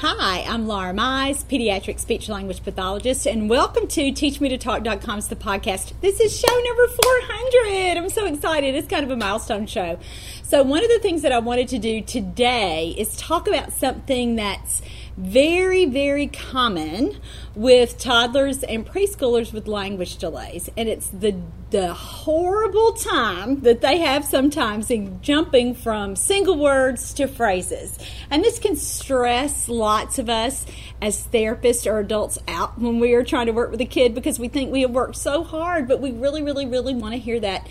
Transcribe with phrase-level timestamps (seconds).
[0.00, 5.92] Hi, I'm Laura Mize, pediatric speech language pathologist, and welcome to TeachMeToTalk.com's the podcast.
[6.00, 7.96] This is show number 400.
[7.96, 8.76] I'm so excited.
[8.76, 9.98] It's kind of a milestone show.
[10.44, 14.36] So, one of the things that I wanted to do today is talk about something
[14.36, 14.82] that's
[15.16, 17.16] very, very common
[17.58, 20.70] with toddlers and preschoolers with language delays.
[20.76, 21.36] And it's the,
[21.70, 27.98] the horrible time that they have sometimes in jumping from single words to phrases.
[28.30, 30.66] And this can stress lots of us
[31.02, 34.38] as therapists or adults out when we are trying to work with a kid because
[34.38, 37.40] we think we have worked so hard, but we really, really, really want to hear
[37.40, 37.66] that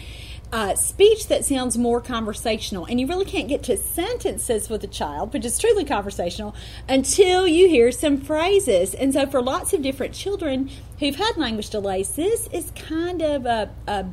[0.52, 2.86] uh, speech that sounds more conversational.
[2.86, 6.56] And you really can't get to sentences with a child, which is truly conversational,
[6.88, 8.94] until you hear some phrases.
[8.94, 10.70] And so, for lots of different children
[11.00, 14.06] who've had language delays, this is kind of a, a,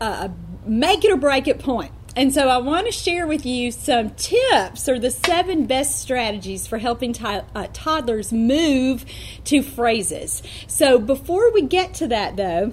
[0.00, 0.30] a
[0.64, 1.92] make it or break it point.
[2.16, 6.64] And so I want to share with you some tips or the seven best strategies
[6.64, 9.04] for helping uh, toddlers move
[9.46, 10.40] to phrases.
[10.68, 12.72] So before we get to that, though,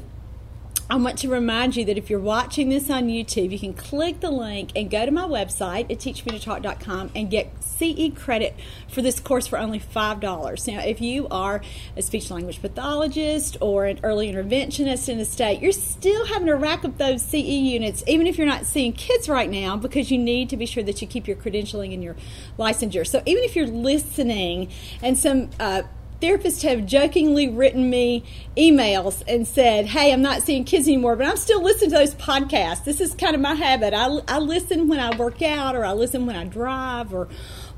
[0.91, 4.19] I want to remind you that if you're watching this on YouTube, you can click
[4.19, 8.55] the link and go to my website at teachmetotalk.com and get CE credit
[8.89, 10.67] for this course for only $5.
[10.67, 11.61] Now, if you are
[11.95, 16.57] a speech language pathologist or an early interventionist in the state, you're still having to
[16.57, 20.17] rack up those CE units, even if you're not seeing kids right now, because you
[20.17, 22.17] need to be sure that you keep your credentialing and your
[22.59, 23.07] licensure.
[23.07, 24.69] So, even if you're listening
[25.01, 25.83] and some uh,
[26.21, 28.23] therapists have jokingly written me
[28.55, 32.15] emails and said, Hey, I'm not seeing kids anymore, but I'm still listening to those
[32.15, 32.83] podcasts.
[32.83, 33.93] This is kind of my habit.
[33.93, 37.27] I, I listen when I work out or I listen when I drive or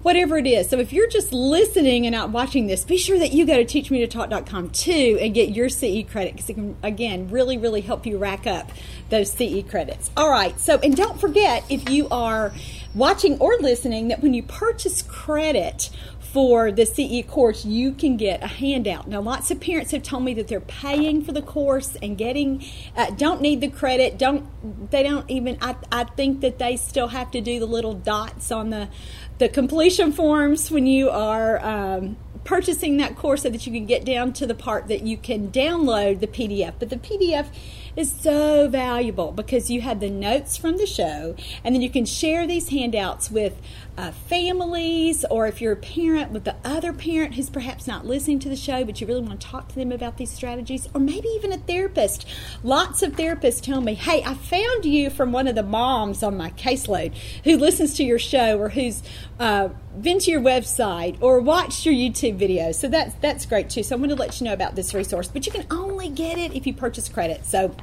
[0.03, 0.69] whatever it is.
[0.69, 3.65] So if you're just listening and not watching this, be sure that you go to
[3.65, 8.17] teachmetotalk.com too and get your CE credit because it can, again, really, really help you
[8.17, 8.69] rack up
[9.09, 10.11] those CE credits.
[10.17, 10.59] All right.
[10.59, 12.53] So, and don't forget if you are
[12.93, 15.89] watching or listening that when you purchase credit
[16.33, 19.07] for the CE course, you can get a handout.
[19.07, 22.65] Now, lots of parents have told me that they're paying for the course and getting
[22.97, 24.17] uh, don't need the credit.
[24.17, 24.49] Don't
[24.89, 25.59] they don't even?
[25.61, 28.89] I, I think that they still have to do the little dots on the
[29.37, 31.63] the completion forms when you are.
[31.63, 35.15] Um, purchasing that course so that you can get down to the part that you
[35.15, 36.73] can download the PDF.
[36.77, 37.47] But the PDF
[37.95, 42.05] is so valuable because you have the notes from the show and then you can
[42.05, 43.61] share these handouts with
[43.97, 48.39] uh, families or if you're a parent with the other parent who's perhaps not listening
[48.39, 50.99] to the show but you really want to talk to them about these strategies or
[50.99, 52.25] maybe even a therapist.
[52.63, 56.35] Lots of therapists tell me hey i found you from one of the moms on
[56.35, 59.03] my caseload who listens to your show or who's
[59.39, 63.83] uh, been to your website or watched your youtube videos so that's that's great too.
[63.83, 66.37] So i'm going to let you know about this resource but you can only get
[66.37, 67.45] it if you purchase credit.
[67.45, 67.75] So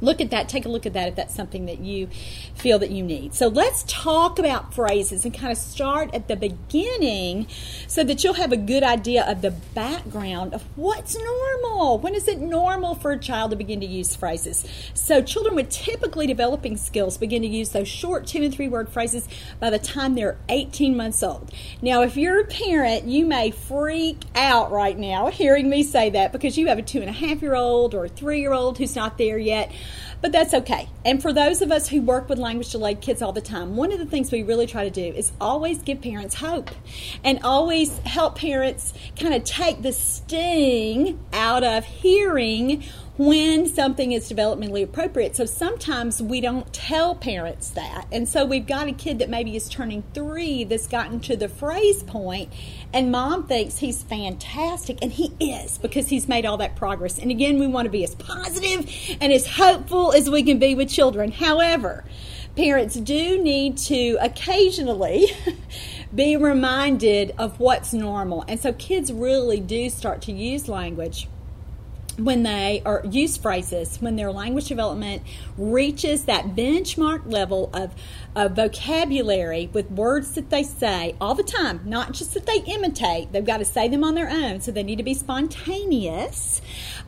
[0.00, 2.08] look at that take a look at that if that's something that you
[2.54, 3.34] feel that you need.
[3.34, 7.46] So let's talk about phrases and kind of start at the beginning
[7.86, 11.98] so that you'll have a good idea of the background of what's normal.
[11.98, 14.66] When is it normal for a child to begin to use phrases?
[14.94, 18.88] So children with typically developing skills begin to use those short two and three word
[18.88, 19.28] phrases
[19.58, 21.50] by the time they're 18 months old.
[21.82, 26.32] Now if you're a parent you may freak out right now hearing me say that
[26.32, 28.78] because you have a two and a half year old or a three year old
[28.78, 29.72] who's not there yet
[30.20, 30.88] but that's okay.
[31.04, 33.92] And for those of us who work with language delayed kids all the time, one
[33.92, 36.70] of the things we really try to do is always give parents hope
[37.24, 42.84] and always help parents kind of take the sting out of hearing
[43.20, 45.36] when something is developmentally appropriate.
[45.36, 48.06] So sometimes we don't tell parents that.
[48.10, 51.46] And so we've got a kid that maybe is turning three that's gotten to the
[51.46, 52.50] phrase point,
[52.94, 57.18] and mom thinks he's fantastic, and he is because he's made all that progress.
[57.18, 60.74] And again, we want to be as positive and as hopeful as we can be
[60.74, 61.30] with children.
[61.30, 62.04] However,
[62.56, 65.26] parents do need to occasionally
[66.14, 68.46] be reminded of what's normal.
[68.48, 71.28] And so kids really do start to use language
[72.24, 75.22] when they or use phrases when their language development
[75.56, 77.94] reaches that benchmark level of,
[78.36, 83.32] of vocabulary with words that they say all the time not just that they imitate
[83.32, 84.60] they've got to say them on their own.
[84.60, 86.60] So they need to be spontaneous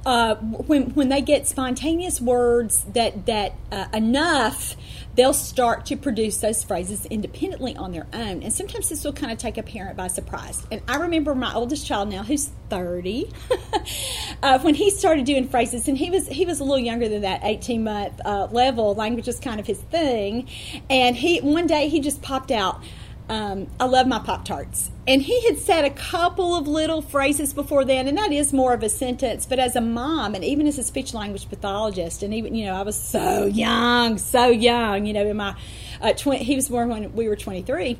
[0.05, 4.77] uh, when when they get spontaneous words that that uh, enough
[5.15, 8.43] they'll start to produce those phrases independently on their own.
[8.43, 10.67] And sometimes this will kind of take a parent by surprise.
[10.71, 13.31] And I remember my oldest child now, who's 30,
[14.43, 17.23] uh, when he started doing phrases, and he was he was a little younger than
[17.23, 18.95] that 18 month uh, level.
[18.95, 20.49] Language was kind of his thing.
[20.89, 22.83] And he one day he just popped out
[23.33, 24.91] um, I love my Pop Tarts.
[25.09, 28.75] And he had said a couple of little phrases before then, and that is more
[28.75, 29.47] of a sentence.
[29.47, 32.75] But as a mom, and even as a speech language pathologist, and even, you know,
[32.75, 35.57] I was so young, so young, you know, in my,
[36.03, 37.99] uh, 20, he was born when we were 23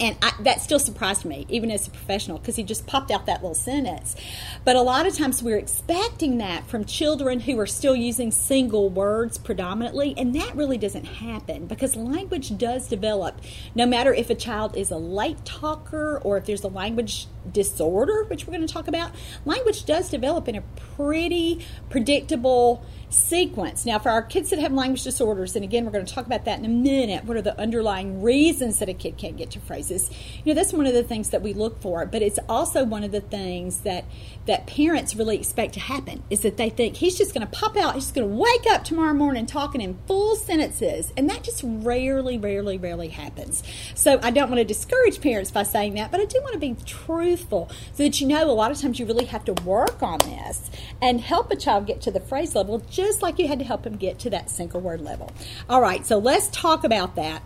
[0.00, 3.26] And I, that still surprised me, even as a professional, because he just popped out
[3.26, 4.16] that little sentence.
[4.64, 8.88] But a lot of times we're expecting that from children who are still using single
[8.88, 13.40] words predominantly, and that really doesn't happen because language does develop
[13.74, 18.24] no matter if a child is a late talker or if there's a language disorder,
[18.24, 19.12] which we're going to talk about.
[19.44, 20.62] Language does develop in a
[20.96, 23.84] pretty predictable sequence.
[23.84, 26.44] Now, for our kids that have language disorders, and again, we're going to talk about
[26.44, 27.24] that in a minute.
[27.24, 30.10] What are the underlying reasons that a kid can't get to phrases?
[30.44, 33.04] You know, that's one of the things that we look for, but it's also one
[33.04, 34.04] of the things that
[34.46, 37.76] that parents really expect to happen is that they think he's just going to pop
[37.76, 41.42] out, he's just going to wake up tomorrow morning talking in full sentences, and that
[41.42, 43.62] just rarely, rarely, rarely happens.
[43.94, 46.58] So I don't want to discourage parents by saying that, but I do want to
[46.58, 50.02] be truthful so that you know a lot of times you really have to work
[50.02, 50.70] on this
[51.02, 53.86] and help a child get to the phrase level just like you had to help
[53.86, 55.30] him get to that single word level.
[55.68, 57.42] All right, so let's talk about that.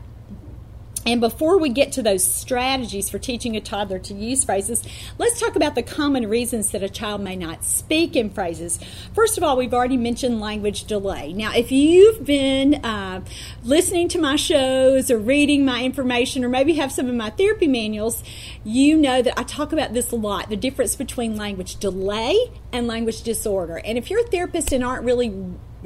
[1.06, 4.82] And before we get to those strategies for teaching a toddler to use phrases,
[5.18, 8.78] let's talk about the common reasons that a child may not speak in phrases.
[9.14, 11.32] First of all, we've already mentioned language delay.
[11.32, 13.22] Now, if you've been uh,
[13.62, 17.66] listening to my shows or reading my information or maybe have some of my therapy
[17.66, 18.22] manuals,
[18.64, 22.86] you know that I talk about this a lot the difference between language delay and
[22.86, 23.80] language disorder.
[23.84, 25.34] And if you're a therapist and aren't really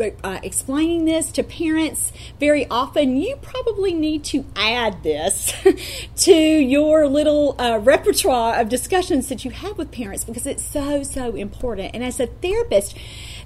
[0.00, 5.52] uh, explaining this to parents very often, you probably need to add this
[6.16, 11.02] to your little uh, repertoire of discussions that you have with parents because it's so,
[11.02, 11.94] so important.
[11.94, 12.96] And as a therapist,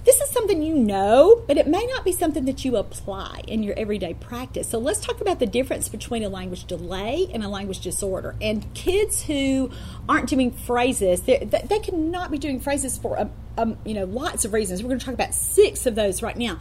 [0.04, 3.62] this is something you know, but it may not be something that you apply in
[3.62, 4.68] your everyday practice.
[4.68, 8.34] So let's talk about the difference between a language delay and a language disorder.
[8.40, 9.70] And kids who
[10.08, 14.44] aren't doing phrases, they, they cannot be doing phrases for a, um, you know lots
[14.44, 14.82] of reasons.
[14.82, 16.58] We're going to talk about six of those right now.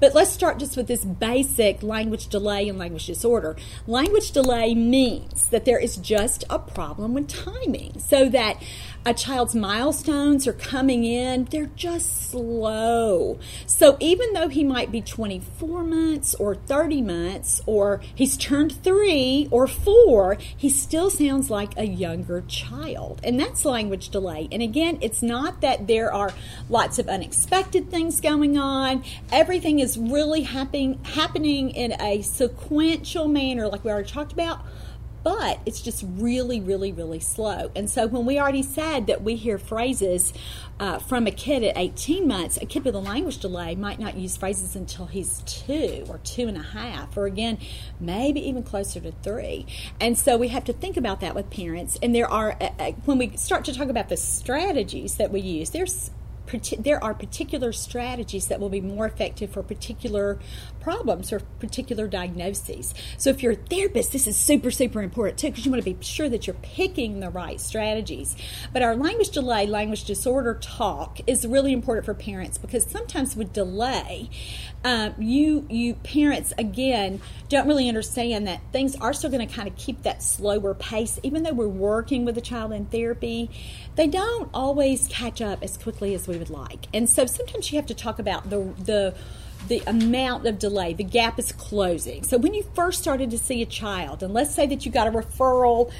[0.00, 3.56] But let's start just with this basic language delay and language disorder.
[3.86, 8.62] Language delay means that there is just a problem with timing, so that
[9.06, 13.38] a child's milestones are coming in, they're just slow.
[13.66, 19.48] So even though he might be 24 months or 30 months, or he's turned three
[19.50, 23.20] or four, he still sounds like a younger child.
[23.22, 24.48] And that's language delay.
[24.50, 26.32] And again, it's not that there are
[26.70, 33.68] lots of unexpected things going on, everything is really happening, happening in a sequential manner,
[33.68, 34.64] like we already talked about
[35.24, 37.70] but it's just really, really, really slow.
[37.74, 40.34] And so when we already said that we hear phrases
[40.78, 44.16] uh, from a kid at 18 months, a kid with a language delay might not
[44.16, 47.58] use phrases until he's two or two and a half, or again,
[47.98, 49.66] maybe even closer to three.
[49.98, 51.98] And so we have to think about that with parents.
[52.02, 55.40] And there are, uh, uh when we start to talk about the strategies that we
[55.40, 56.10] use, there's
[56.78, 60.38] there are particular strategies that will be more effective for particular
[60.80, 62.94] problems or particular diagnoses.
[63.16, 65.94] So, if you're a therapist, this is super, super important too because you want to
[65.94, 68.36] be sure that you're picking the right strategies.
[68.72, 73.52] But our language delay, language disorder talk is really important for parents because sometimes with
[73.52, 74.30] delay,
[74.84, 79.68] um, you you parents again don't really understand that things are still going to kind
[79.68, 83.50] of keep that slower pace, even though we're working with a child in therapy.
[83.96, 87.76] They don't always catch up as quickly as we would like, and so sometimes you
[87.78, 89.14] have to talk about the the
[89.68, 92.22] the amount of delay, the gap is closing.
[92.22, 95.06] So when you first started to see a child, and let's say that you got
[95.06, 95.90] a referral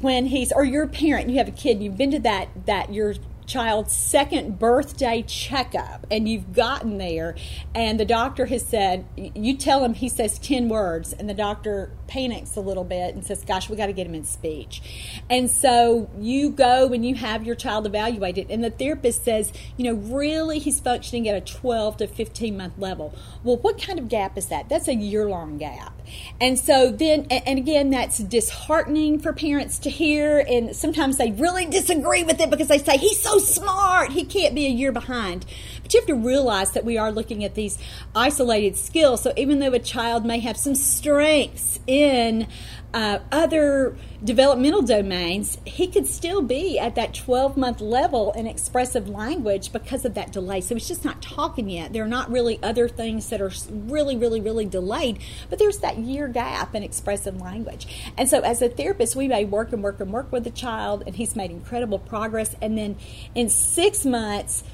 [0.00, 2.92] when he's or you're a parent, you have a kid, you've been to that that
[2.92, 3.14] your
[3.50, 7.34] child's second birthday checkup and you've gotten there
[7.74, 11.90] and the doctor has said you tell him he says 10 words and the doctor
[12.06, 14.80] panics a little bit and says gosh we got to get him in speech.
[15.28, 19.84] And so you go and you have your child evaluated and the therapist says you
[19.84, 23.12] know really he's functioning at a 12 to 15 month level.
[23.42, 24.68] Well what kind of gap is that?
[24.68, 26.00] That's a year long gap.
[26.40, 30.38] And so then, and again, that's disheartening for parents to hear.
[30.38, 34.54] And sometimes they really disagree with it because they say, he's so smart, he can't
[34.54, 35.46] be a year behind.
[35.82, 37.78] But you have to realize that we are looking at these
[38.14, 39.22] isolated skills.
[39.22, 42.46] So even though a child may have some strengths in
[42.92, 49.08] uh, other developmental domains, he could still be at that 12 month level in expressive
[49.08, 50.60] language because of that delay.
[50.60, 51.92] So he's just not talking yet.
[51.92, 55.98] There are not really other things that are really, really, really delayed, but there's that
[55.98, 57.86] year gap in expressive language.
[58.16, 61.04] And so as a therapist, we may work and work and work with the child,
[61.06, 62.54] and he's made incredible progress.
[62.60, 62.96] And then
[63.34, 64.64] in six months,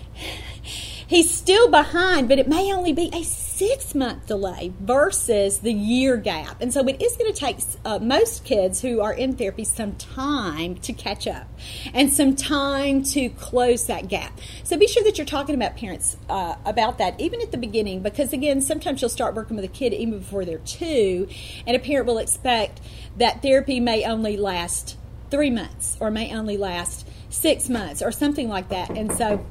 [1.06, 6.16] he's still behind, but it may only be a six month delay versus the year
[6.16, 6.60] gap.
[6.60, 9.92] And so it is going to take uh, most kids who are in therapy some
[9.96, 11.48] time to catch up
[11.94, 14.38] and some time to close that gap.
[14.64, 18.02] So be sure that you're talking about parents uh, about that even at the beginning
[18.02, 21.28] because, again, sometimes you'll start working with a kid even before they're two,
[21.66, 22.80] and a parent will expect
[23.16, 24.96] that therapy may only last
[25.30, 28.90] three months or may only last six months or something like that.
[28.90, 29.44] And so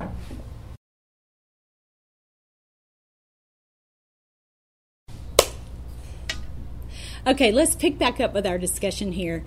[7.28, 9.44] Okay, let's pick back up with our discussion here.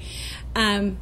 [0.56, 0.98] Um,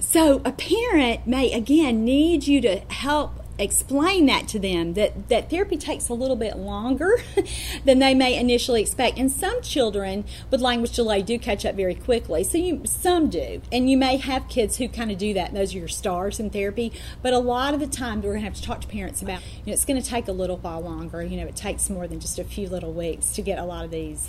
[0.00, 5.48] so, a parent may again need you to help explain that to them that, that
[5.48, 7.16] therapy takes a little bit longer
[7.84, 9.18] than they may initially expect.
[9.18, 12.44] And some children with language delay do catch up very quickly.
[12.44, 13.62] So you some do.
[13.72, 16.50] And you may have kids who kind of do that those are your stars in
[16.50, 16.92] therapy.
[17.22, 19.68] But a lot of the time we're gonna have to talk to parents about you
[19.68, 21.22] know, it's gonna take a little while longer.
[21.22, 23.84] You know, it takes more than just a few little weeks to get a lot
[23.84, 24.28] of these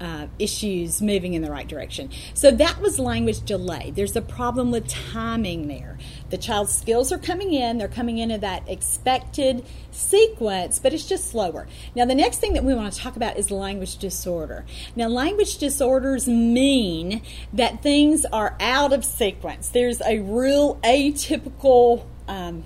[0.00, 2.10] uh, issues moving in the right direction.
[2.34, 3.92] So that was language delay.
[3.94, 5.98] There's a problem with timing there.
[6.30, 11.30] The child's skills are coming in, they're coming into that expected sequence, but it's just
[11.30, 11.66] slower.
[11.94, 14.64] Now, the next thing that we want to talk about is language disorder.
[14.94, 22.06] Now, language disorders mean that things are out of sequence, there's a real atypical.
[22.26, 22.64] Um,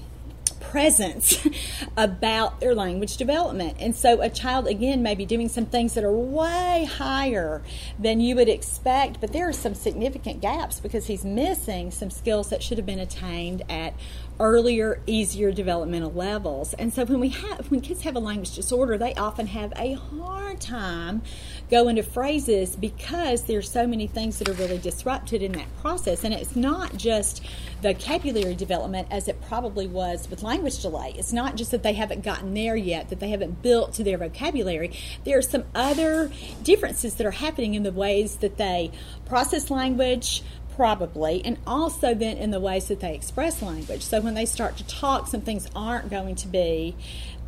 [0.73, 1.47] presence
[1.99, 3.77] about their language development.
[3.79, 7.63] And so a child, again, may be doing some things that are way higher
[7.99, 12.49] than you would expect, but there are some significant gaps because he's missing some skills
[12.49, 13.93] that should have been attained at
[14.43, 16.75] earlier, easier developmental levels.
[16.75, 19.95] And so when we have when kids have a language disorder, they often have a
[19.95, 21.23] hard time
[21.71, 26.25] going to phrases because there's so many things that are really disrupted in that process.
[26.25, 27.43] And it's not just
[27.81, 31.15] vocabulary development as it probably was with language delay.
[31.17, 34.19] It's not just that they haven't gotten there yet, that they haven't built to their
[34.19, 34.91] vocabulary.
[35.25, 36.33] There are some other
[36.65, 38.91] differences that are happening in the ways that they
[39.25, 40.43] process language,
[40.77, 44.03] probably, and also then in the ways that they express language.
[44.03, 46.97] So when they start to talk, some things aren't going to be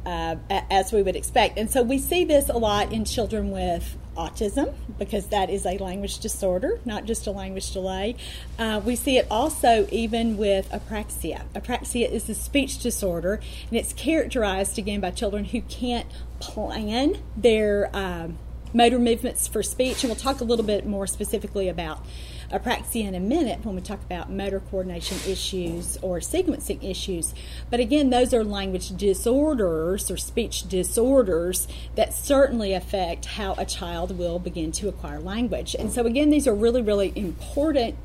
[0.07, 1.59] uh, as we would expect.
[1.59, 5.77] And so we see this a lot in children with autism because that is a
[5.79, 8.17] language disorder, not just a language delay.
[8.59, 11.43] Uh, we see it also even with apraxia.
[11.55, 13.41] Apraxia is a speech disorder,
[13.71, 16.07] and it's characterized again by children who can't
[16.39, 18.39] plan their um,
[18.73, 20.05] motor movements for speech.
[20.05, 22.05] And we'll talk a little bit more specifically about
[22.51, 27.35] apraxia in a minute when we talk about motor coordination issues or sequencing issues.
[27.71, 34.19] But again, those are language disorders or speech disorders that certainly affect how a child
[34.19, 35.75] will begin to acquire language.
[35.79, 37.97] And so, again, these are really, really important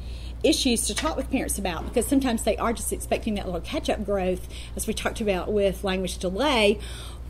[0.43, 3.89] issues to talk with parents about because sometimes they are just expecting that little catch
[3.89, 6.79] up growth, as we talked about with language delay,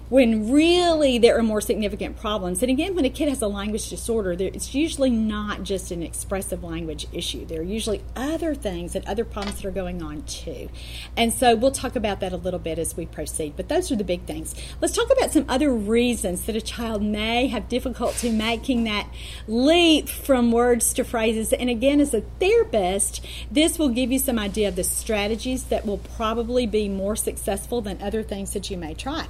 [0.10, 2.62] when really there are more significant problems.
[2.62, 6.64] And again, when a kid has a language disorder, it's usually not just an expressive
[6.64, 7.46] language issue.
[7.46, 10.70] There are usually other things and other problems that are going on too.
[11.16, 13.54] And so we'll talk about that a little bit as we proceed.
[13.56, 14.56] But those are the big things.
[14.82, 19.08] Let's talk about some other reasons that a child may have difficulty making that
[19.48, 21.54] leap from words to phrases.
[21.54, 25.86] And again, as a therapist, this will give you some idea of the strategies that
[25.86, 29.28] will probably be more successful than other things that you may try.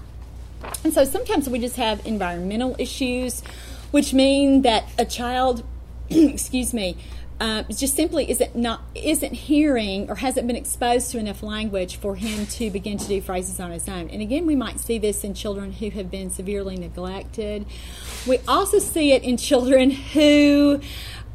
[0.84, 3.42] And so sometimes we just have environmental issues,
[3.92, 5.64] which mean that a child,
[6.10, 6.98] excuse me,
[7.40, 12.16] uh, just simply isn't not isn't hearing or hasn't been exposed to enough language for
[12.16, 14.10] him to begin to do phrases on his own.
[14.10, 17.66] And again, we might see this in children who have been severely neglected.
[18.28, 20.82] We also see it in children who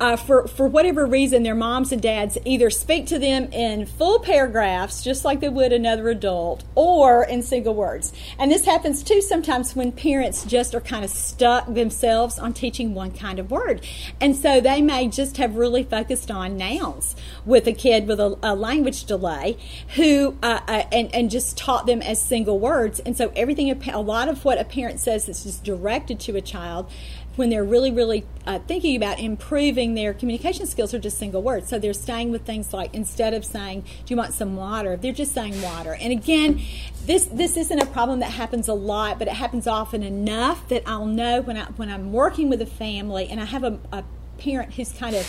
[0.00, 4.18] uh, for, for whatever reason, their moms and dads either speak to them in full
[4.18, 8.12] paragraphs, just like they would another adult, or in single words.
[8.38, 12.94] And this happens too sometimes when parents just are kind of stuck themselves on teaching
[12.94, 13.86] one kind of word.
[14.20, 18.36] And so they may just have really focused on nouns with a kid with a,
[18.42, 19.56] a language delay
[19.94, 22.98] who, uh, uh, and, and just taught them as single words.
[23.00, 26.40] And so everything, a lot of what a parent says is just directed to a
[26.40, 26.90] child
[27.36, 31.68] when they're really, really uh, thinking about improving their communication skills are just single words.
[31.68, 35.12] So they're staying with things like instead of saying, "Do you want some water?" they're
[35.12, 35.94] just saying water.
[35.94, 36.62] And again,
[37.06, 40.82] this this isn't a problem that happens a lot, but it happens often enough that
[40.86, 44.04] I'll know when I when I'm working with a family and I have a, a
[44.38, 45.26] parent who's kind of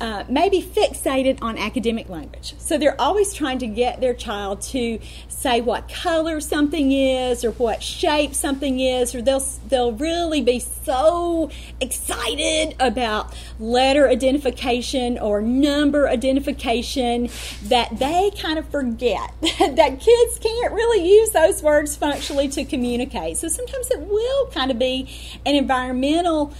[0.00, 2.54] uh, maybe fixated on academic language.
[2.58, 7.50] So they're always trying to get their child to say what color something is or
[7.52, 15.42] what shape something is, or they'll they'll really be so excited about letter identification or
[15.42, 17.28] number identification
[17.64, 23.36] that they kind of forget that kids can't really use those words functionally to communicate.
[23.36, 25.08] So sometimes it will kind of be
[25.46, 26.54] an environmental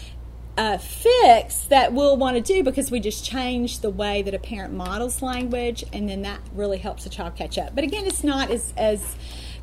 [0.60, 4.38] uh, fix that we'll want to do because we just change the way that a
[4.38, 7.74] parent models language, and then that really helps the child catch up.
[7.74, 9.16] But again, it's not as as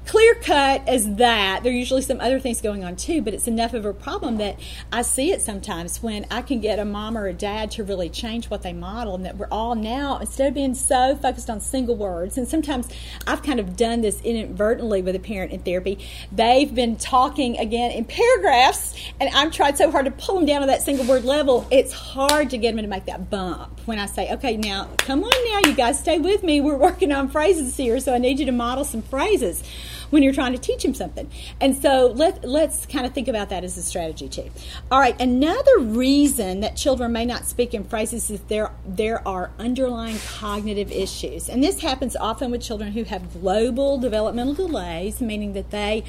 [0.07, 1.61] clear cut as that.
[1.63, 4.37] There are usually some other things going on too, but it's enough of a problem
[4.37, 4.57] that
[4.91, 8.09] I see it sometimes when I can get a mom or a dad to really
[8.09, 11.59] change what they model, and that we're all now, instead of being so focused on
[11.59, 12.87] single words, and sometimes
[13.27, 15.99] I've kind of done this inadvertently with a parent in therapy,
[16.31, 20.61] they've been talking again in paragraphs, and I've tried so hard to pull them down
[20.61, 23.99] to that single word level, it's hard to get them to make that bump when
[23.99, 26.61] I say, okay, now come on now, you guys stay with me.
[26.61, 29.63] We're working on phrases here, so I need you to model some phrases
[30.09, 31.29] when you're trying to teach them something.
[31.59, 34.49] And so let, let's kind of think about that as a strategy too.
[34.91, 39.51] All right, another reason that children may not speak in phrases is there, there are
[39.59, 41.49] underlying cognitive issues.
[41.49, 46.03] And this happens often with children who have global developmental delays, meaning that they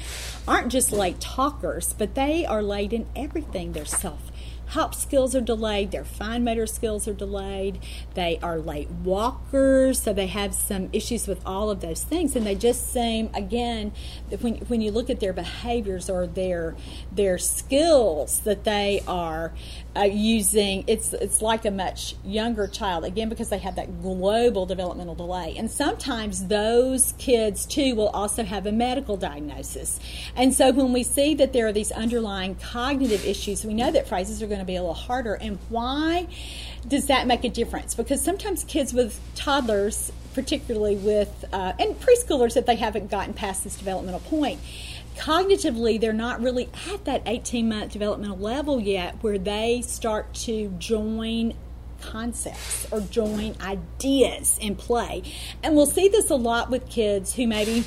[0.47, 3.73] aren't just late talkers, but they are late in everything.
[3.73, 4.28] They're self
[4.69, 7.79] help skills are delayed, their fine motor skills are delayed,
[8.13, 12.35] they are late walkers, so they have some issues with all of those things.
[12.35, 13.91] And they just seem, again,
[14.39, 16.75] when, when you look at their behaviors or their
[17.11, 19.53] their skills that they are
[19.95, 24.65] uh, using, it's it's like a much younger child again because they have that global
[24.65, 25.55] developmental delay.
[25.57, 29.99] And sometimes those kids too will also have a medical diagnosis.
[30.35, 34.07] And so when we see that there are these underlying cognitive issues, we know that
[34.07, 35.33] phrases are going to be a little harder.
[35.33, 36.27] And why
[36.87, 37.95] does that make a difference?
[37.95, 43.63] Because sometimes kids with toddlers, particularly with uh, and preschoolers, if they haven't gotten past
[43.63, 44.59] this developmental point
[45.19, 50.69] cognitively they're not really at that 18 month developmental level yet where they start to
[50.79, 51.53] join
[52.01, 55.21] concepts or join ideas in play.
[55.61, 57.83] And we'll see this a lot with kids who maybe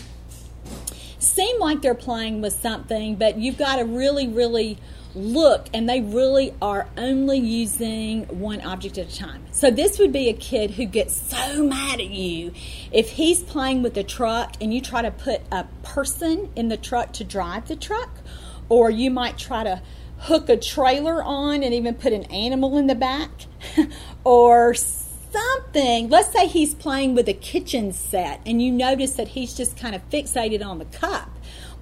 [1.19, 4.77] seem like they're playing with something but you've got to really really
[5.15, 9.45] look and they really are only using one object at a time.
[9.51, 12.53] So this would be a kid who gets so mad at you
[12.91, 16.77] if he's playing with the truck and you try to put a person in the
[16.77, 18.11] truck to drive the truck
[18.69, 19.83] or you might try to
[20.19, 23.31] hook a trailer on and even put an animal in the back
[24.25, 26.09] or something.
[26.09, 29.95] Let's say he's playing with a kitchen set and you notice that he's just kind
[29.95, 31.31] of fixated on the cup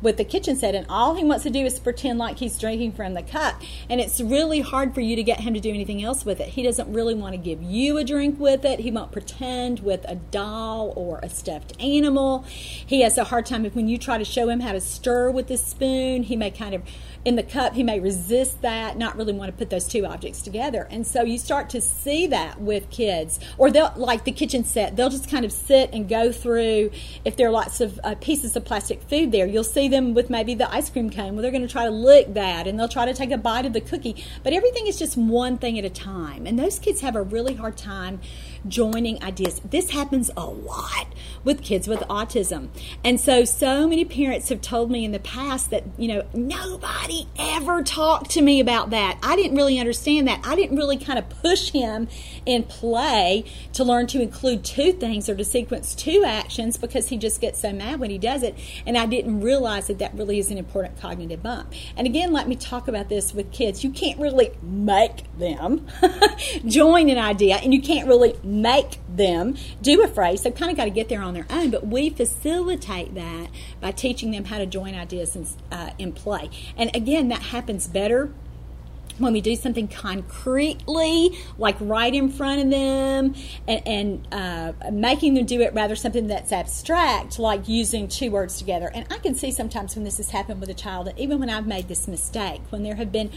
[0.03, 2.93] with the kitchen set, and all he wants to do is pretend like he's drinking
[2.93, 3.61] from the cup.
[3.89, 6.49] And it's really hard for you to get him to do anything else with it.
[6.49, 8.81] He doesn't really want to give you a drink with it.
[8.81, 12.45] He won't pretend with a doll or a stuffed animal.
[12.49, 15.31] He has a hard time if when you try to show him how to stir
[15.31, 16.83] with the spoon, he may kind of
[17.25, 20.41] in the cup, he may resist that, not really want to put those two objects
[20.41, 20.87] together.
[20.91, 24.97] And so you start to see that with kids, or they'll like the kitchen set,
[24.97, 26.91] they'll just kind of sit and go through.
[27.25, 30.31] If there are lots of uh, pieces of plastic food there, you'll see them with
[30.31, 32.89] maybe the ice cream cone where they're going to try to lick that and they'll
[32.89, 34.25] try to take a bite of the cookie.
[34.43, 36.47] But everything is just one thing at a time.
[36.47, 38.21] And those kids have a really hard time
[38.69, 39.61] joining ideas.
[39.65, 41.09] This happens a lot
[41.45, 42.69] with kids with autism.
[43.05, 47.27] And so, so many parents have told me in the past that, you know, nobody
[47.39, 49.19] ever talked to me about that.
[49.23, 50.41] I didn't really understand that.
[50.45, 52.09] I didn't really kind of push him
[52.45, 57.17] in play to learn to include two things or to sequence two actions because he
[57.17, 58.57] just gets so mad when he does it.
[58.87, 61.73] And I didn't realize that that really is an important cognitive bump.
[61.97, 63.83] And again, let me talk about this with kids.
[63.83, 65.87] You can't really make them
[66.67, 70.43] join an idea, and you can't really make them do a phrase.
[70.43, 73.49] They've kind of got to get there on their own, but we facilitate that
[73.81, 76.51] by teaching them how to join ideas in, uh, in play.
[76.77, 78.33] And again, that happens better
[79.21, 83.35] when we do something concretely, like right in front of them,
[83.69, 88.59] and, and uh, making them do it rather something that's abstract, like using two words
[88.59, 88.91] together.
[88.93, 91.51] And I can see sometimes when this has happened with a child, that even when
[91.51, 93.31] I've made this mistake, when there have been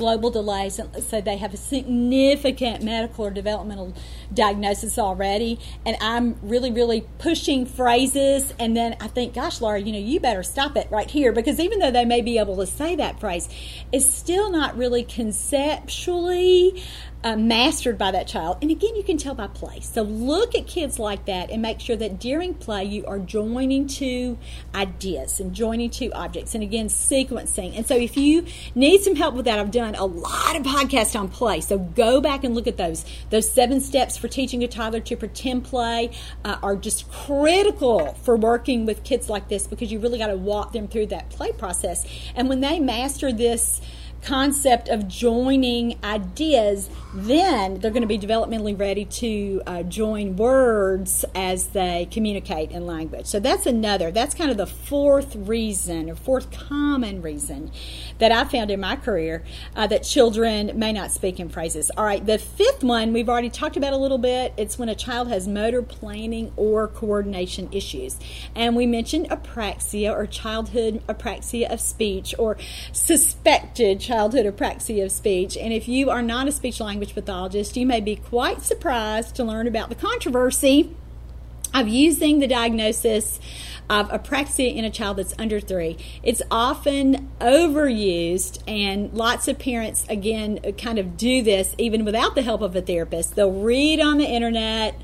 [0.00, 3.94] global delays, so they have a significant medical or developmental
[4.32, 9.92] diagnosis already, and I'm really, really pushing phrases, and then I think, gosh, Laura, you
[9.92, 12.66] know, you better stop it right here because even though they may be able to
[12.66, 13.46] say that phrase,
[13.92, 16.82] it's still not really conceptually
[17.22, 18.58] uh, mastered by that child.
[18.62, 19.80] And again, you can tell by play.
[19.80, 23.86] So look at kids like that and make sure that during play you are joining
[23.86, 24.38] two
[24.74, 26.54] ideas and joining two objects.
[26.54, 27.76] And again, sequencing.
[27.76, 31.18] And so if you need some help with that, I've done a lot of podcasts
[31.18, 31.60] on play.
[31.60, 33.04] So go back and look at those.
[33.28, 36.10] Those seven steps for teaching a toddler to pretend play
[36.44, 40.36] uh, are just critical for working with kids like this because you really got to
[40.36, 42.06] walk them through that play process.
[42.34, 43.80] And when they master this,
[44.22, 51.24] concept of joining ideas, then they're going to be developmentally ready to uh, join words
[51.34, 53.26] as they communicate in language.
[53.26, 57.70] So that's another, that's kind of the fourth reason or fourth common reason
[58.18, 61.90] that I found in my career uh, that children may not speak in phrases.
[61.96, 64.52] All right, the fifth one we've already talked about a little bit.
[64.56, 68.18] It's when a child has motor planning or coordination issues.
[68.54, 72.56] And we mentioned apraxia or childhood apraxia of speech or
[72.92, 75.56] suspected childhood apraxia of speech.
[75.56, 79.44] And if you are not a speech language pathologist, you may be quite surprised to
[79.44, 80.96] learn about the controversy
[81.72, 83.38] of using the diagnosis
[83.88, 85.96] of apraxia in a child that's under three.
[86.24, 92.42] It's often overused, and lots of parents, again, kind of do this even without the
[92.42, 93.36] help of a therapist.
[93.36, 95.00] They'll read on the internet,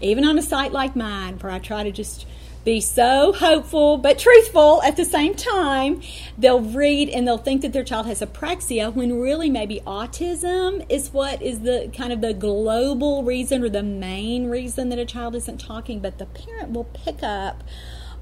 [0.00, 2.26] even on a site like mine, where I try to just
[2.66, 6.02] be so hopeful but truthful at the same time.
[6.36, 11.12] They'll read and they'll think that their child has apraxia when really maybe autism is
[11.12, 15.36] what is the kind of the global reason or the main reason that a child
[15.36, 17.62] isn't talking, but the parent will pick up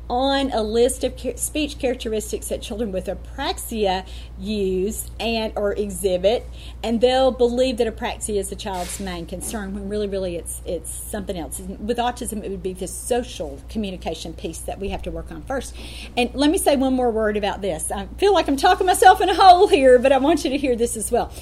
[0.08, 4.06] on a list of speech characteristics that children with apraxia
[4.38, 6.46] use and or exhibit
[6.82, 10.90] and they'll believe that apraxia is the child's main concern when really really it's it's
[10.90, 11.60] something else.
[11.60, 15.42] With autism it would be the social communication piece that we have to work on
[15.42, 15.74] first.
[16.16, 17.90] And let me say one more word about this.
[17.90, 20.58] I feel like i'm talking myself in a hole here but i want you to
[20.58, 21.32] hear this as well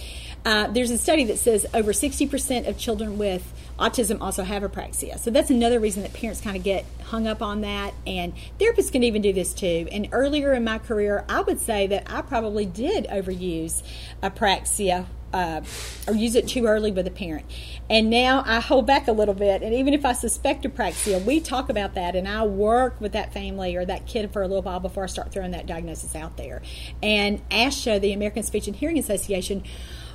[0.44, 5.18] uh, there's a study that says over 60% of children with autism also have apraxia.
[5.18, 7.94] So that's another reason that parents kind of get hung up on that.
[8.06, 9.86] And therapists can even do this too.
[9.90, 13.82] And earlier in my career, I would say that I probably did overuse
[14.22, 15.62] apraxia uh,
[16.06, 17.46] or use it too early with a parent.
[17.88, 19.62] And now I hold back a little bit.
[19.62, 23.32] And even if I suspect apraxia, we talk about that and I work with that
[23.32, 26.36] family or that kid for a little while before I start throwing that diagnosis out
[26.36, 26.62] there.
[27.02, 29.64] And ASHA, the American Speech and Hearing Association,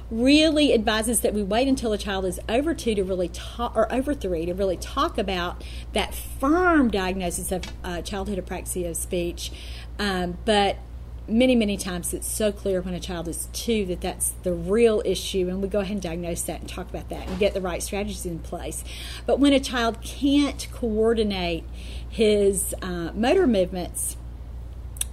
[0.09, 3.91] really advises that we wait until a child is over two to really talk, or
[3.91, 9.51] over three to really talk about that firm diagnosis of uh, childhood apraxia of speech.
[9.99, 10.77] Um, but
[11.27, 15.01] many, many times it's so clear when a child is two that that's the real
[15.03, 17.61] issue, and we go ahead and diagnose that and talk about that and get the
[17.61, 18.85] right strategies in place.
[19.25, 21.65] But when a child can't coordinate
[22.09, 24.15] his uh, motor movements,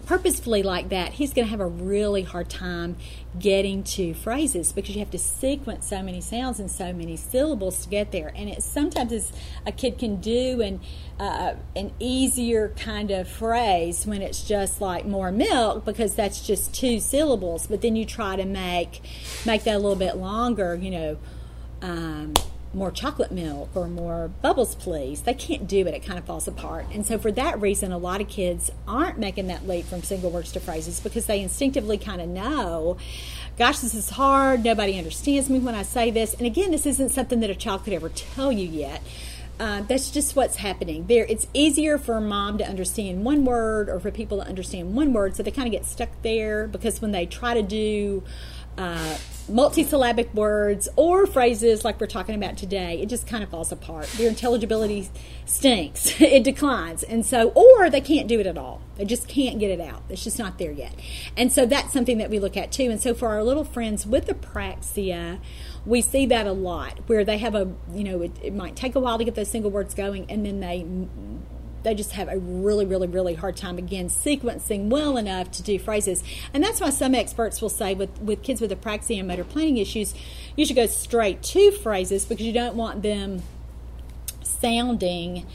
[0.06, 2.96] purposefully like that, he's going to have a really hard time
[3.38, 7.82] getting to phrases because you have to sequence so many sounds and so many syllables
[7.82, 8.32] to get there.
[8.34, 9.32] And it sometimes is
[9.66, 10.80] a kid can do an
[11.18, 16.74] uh, an easier kind of phrase when it's just like more milk because that's just
[16.74, 17.66] two syllables.
[17.66, 19.00] But then you try to make
[19.44, 21.18] make that a little bit longer, you know.
[21.82, 22.34] Um,
[22.74, 25.22] more chocolate milk or more bubbles, please.
[25.22, 25.94] They can't do it.
[25.94, 26.86] It kind of falls apart.
[26.92, 30.30] And so, for that reason, a lot of kids aren't making that leap from single
[30.30, 32.96] words to phrases because they instinctively kind of know,
[33.58, 34.64] gosh, this is hard.
[34.64, 36.34] Nobody understands me when I say this.
[36.34, 39.02] And again, this isn't something that a child could ever tell you yet.
[39.58, 41.24] Uh, that's just what's happening there.
[41.28, 45.36] It's easier for mom to understand one word or for people to understand one word,
[45.36, 48.24] so they kind of get stuck there because when they try to do
[48.76, 49.16] uh,
[49.48, 54.06] multisyllabic words or phrases like we're talking about today, it just kind of falls apart.
[54.16, 55.10] Their intelligibility
[55.44, 57.02] stinks, it declines.
[57.02, 58.80] And so, or they can't do it at all.
[58.96, 60.02] They just can't get it out.
[60.08, 60.94] It's just not there yet.
[61.36, 62.90] And so, that's something that we look at too.
[62.90, 65.40] And so, for our little friends with apraxia,
[65.84, 68.94] we see that a lot where they have a, you know, it, it might take
[68.94, 70.86] a while to get those single words going and then they
[71.84, 75.78] they just have a really, really, really hard time again sequencing well enough to do
[75.78, 76.24] phrases.
[76.52, 79.76] And that's why some experts will say with, with kids with apraxia and motor planning
[79.76, 80.14] issues,
[80.56, 83.42] you should go straight to phrases because you don't want them
[84.42, 85.46] sounding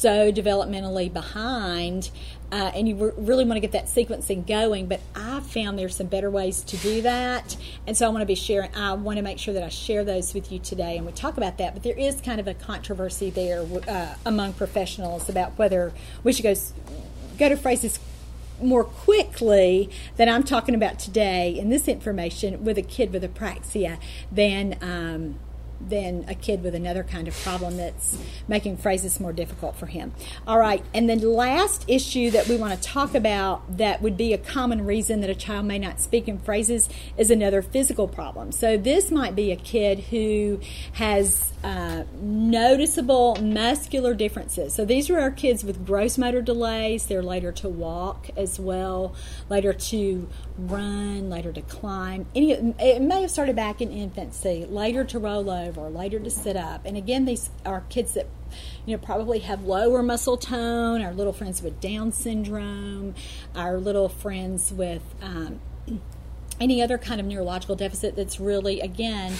[0.00, 2.10] so developmentally behind
[2.52, 4.86] uh, and you re- really want to get that sequencing going.
[4.86, 8.26] But I found there's some better ways to do that, and so I want to
[8.26, 8.74] be sharing.
[8.74, 11.36] I want to make sure that I share those with you today, and we talk
[11.36, 11.74] about that.
[11.74, 15.92] But there is kind of a controversy there uh, among professionals about whether
[16.24, 16.54] we should go
[17.38, 17.98] go to phrases
[18.60, 23.98] more quickly than I'm talking about today in this information with a kid with apraxia
[24.30, 25.38] than um,
[25.80, 30.12] than a kid with another kind of problem that's making phrases more difficult for him.
[30.46, 34.32] All right, and then last issue that we want to talk about that would be
[34.32, 38.52] a common reason that a child may not speak in phrases is another physical problem.
[38.52, 40.60] So this might be a kid who
[40.94, 44.74] has uh, noticeable muscular differences.
[44.74, 47.06] So these are our kids with gross motor delays.
[47.06, 49.14] They're later to walk as well,
[49.48, 52.26] later to run, later to climb.
[52.34, 56.56] Any, it may have started back in infancy, later to roll over, later to sit
[56.56, 56.84] up.
[56.84, 58.26] And again, these are kids that
[58.86, 61.02] you know probably have lower muscle tone.
[61.02, 63.14] Our little friends with Down syndrome,
[63.54, 65.60] our little friends with um,
[66.60, 69.34] any other kind of neurological deficit that's really again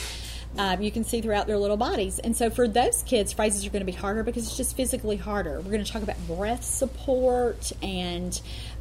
[0.58, 2.18] um, you can see throughout their little bodies.
[2.18, 5.16] And so for those kids, phrases are going to be harder because it's just physically
[5.16, 5.60] harder.
[5.60, 8.40] We're going to talk about breath support and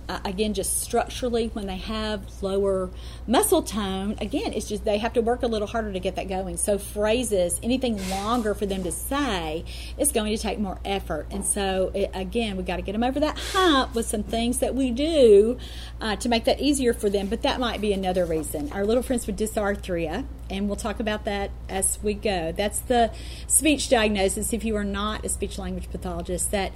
[0.09, 2.89] uh, again, just structurally, when they have lower
[3.27, 6.27] muscle tone, again, it's just they have to work a little harder to get that
[6.27, 6.57] going.
[6.57, 9.63] So, phrases, anything longer for them to say,
[9.99, 11.27] is going to take more effort.
[11.29, 14.57] And so, it, again, we got to get them over that hump with some things
[14.59, 15.59] that we do
[16.01, 17.27] uh, to make that easier for them.
[17.27, 18.71] But that might be another reason.
[18.71, 22.51] Our little friends with dysarthria, and we'll talk about that as we go.
[22.51, 23.11] That's the
[23.47, 24.53] speech diagnosis.
[24.53, 26.71] If you are not a speech language pathologist, that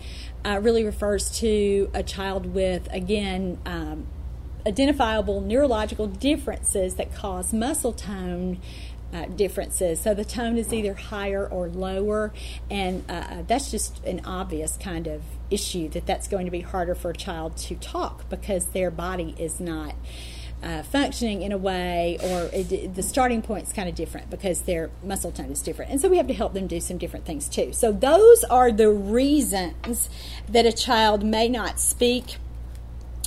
[0.45, 4.07] uh, really refers to a child with, again, um,
[4.65, 8.59] identifiable neurological differences that cause muscle tone
[9.13, 9.99] uh, differences.
[9.99, 12.33] So the tone is either higher or lower,
[12.69, 16.61] and uh, uh, that's just an obvious kind of issue that that's going to be
[16.61, 19.93] harder for a child to talk because their body is not
[20.63, 24.61] uh, functioning in a way, or it, the starting point is kind of different because
[24.61, 25.91] their muscle tone is different.
[25.91, 27.73] And so we have to help them do some different things too.
[27.73, 30.09] So those are the reasons
[30.49, 32.37] that a child may not speak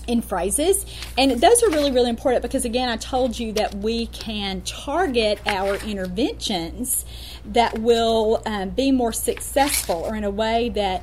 [0.07, 0.87] in phrases.
[1.19, 5.41] And those are really, really important because, again, I told you that we can target
[5.47, 7.05] our interventions
[7.45, 11.03] that will um, be more successful or in a way that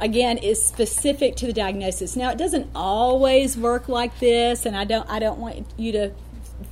[0.00, 2.16] again is specific to the diagnosis.
[2.16, 6.12] Now it doesn't always work like this, and I don't I don't want you to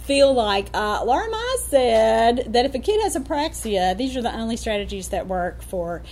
[0.01, 4.35] feel like uh, Laura Mize said that if a kid has apraxia, these are the
[4.35, 6.03] only strategies that work for.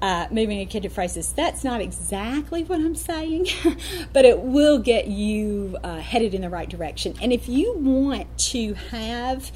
[0.00, 1.32] Uh, moving a kid to phrases.
[1.32, 3.46] That's not exactly what I'm saying,
[4.12, 7.14] but it will get you uh, headed in the right direction.
[7.22, 9.52] And if you want to have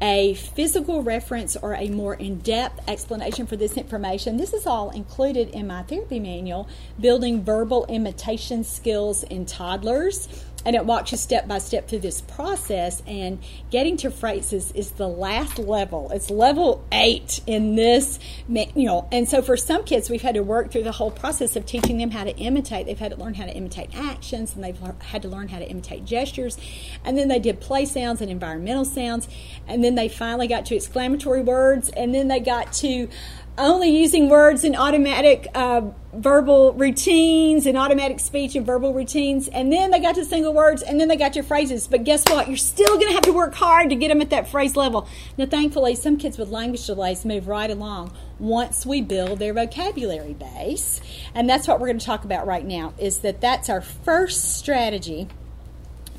[0.00, 4.90] a physical reference or a more in depth explanation for this information, this is all
[4.90, 6.68] included in my therapy manual,
[7.00, 10.28] Building Verbal Imitation Skills in Toddlers
[10.64, 13.02] and it walks you step by step through this process.
[13.06, 13.38] And
[13.70, 16.10] getting to phrases is the last level.
[16.10, 19.08] It's level eight in this manual.
[19.12, 21.98] And so for some kids, we've had to work through the whole process of teaching
[21.98, 22.86] them how to imitate.
[22.86, 25.68] They've had to learn how to imitate actions, and they've had to learn how to
[25.68, 26.58] imitate gestures.
[27.04, 29.28] And then they did play sounds and environmental sounds.
[29.66, 31.88] And then they finally got to exclamatory words.
[31.90, 33.08] And then they got to
[33.56, 39.46] only using words in automatic uh, verbal routines and automatic speech and verbal routines.
[39.48, 41.86] And then they got to single words and then they got to phrases.
[41.86, 42.48] But guess what?
[42.48, 45.08] You're still going to have to work hard to get them at that phrase level.
[45.38, 50.34] Now, thankfully, some kids with language delays move right along once we build their vocabulary
[50.34, 51.00] base.
[51.34, 54.56] And that's what we're going to talk about right now is that that's our first
[54.56, 55.28] strategy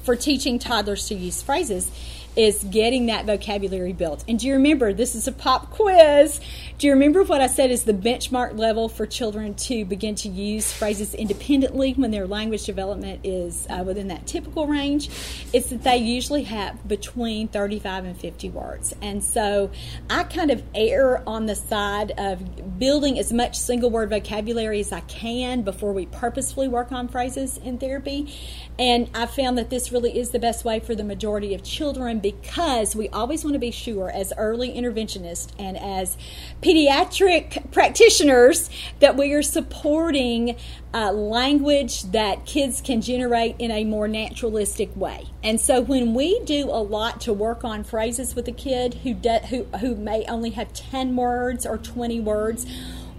[0.03, 1.91] for teaching toddlers to use phrases
[2.35, 4.23] is getting that vocabulary built.
[4.27, 6.39] And do you remember, this is a pop quiz.
[6.77, 10.29] Do you remember what I said is the benchmark level for children to begin to
[10.29, 15.09] use phrases independently when their language development is uh, within that typical range?
[15.53, 18.93] It's that they usually have between 35 and 50 words.
[19.01, 19.71] And so
[20.09, 24.91] I kind of err on the side of building as much single word vocabulary as
[24.91, 28.33] I can before we purposefully work on phrases in therapy.
[28.77, 32.19] And I found that this really is the best way for the majority of children
[32.25, 36.17] because we always want to be sure, as early interventionists and as
[36.59, 38.67] pediatric practitioners,
[38.99, 40.57] that we are supporting
[40.91, 45.27] uh, language that kids can generate in a more naturalistic way.
[45.43, 49.13] And so when we do a lot to work on phrases with a kid who,
[49.13, 52.65] de- who, who may only have 10 words or 20 words,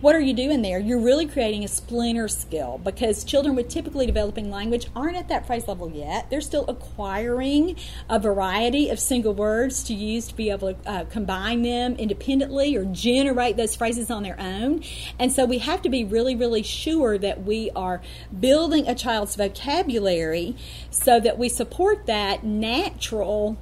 [0.03, 0.79] what are you doing there?
[0.79, 5.47] You're really creating a splinter skill because children with typically developing language aren't at that
[5.47, 6.29] phrase level yet.
[6.29, 7.77] They're still acquiring
[8.11, 12.77] a variety of single words to use to be able to uh, combine them independently
[12.77, 14.83] or generate those phrases on their own.
[15.19, 18.03] And so we have to be really, really sure that we are
[18.39, 20.57] building a child's vocabulary
[20.91, 23.57] so that we support that natural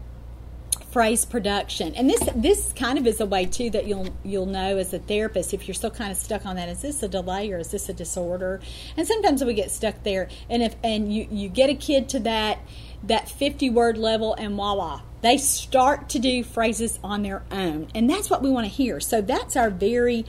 [0.94, 1.92] phrase production.
[1.96, 5.00] And this this kind of is a way too that you'll you'll know as a
[5.00, 6.68] therapist if you're still kind of stuck on that.
[6.68, 8.60] Is this a delay or is this a disorder?
[8.96, 10.28] And sometimes we get stuck there.
[10.48, 12.60] And if and you you get a kid to that
[13.02, 18.08] that 50 word level and voila they start to do phrases on their own and
[18.08, 20.24] that's what we want to hear so that's our very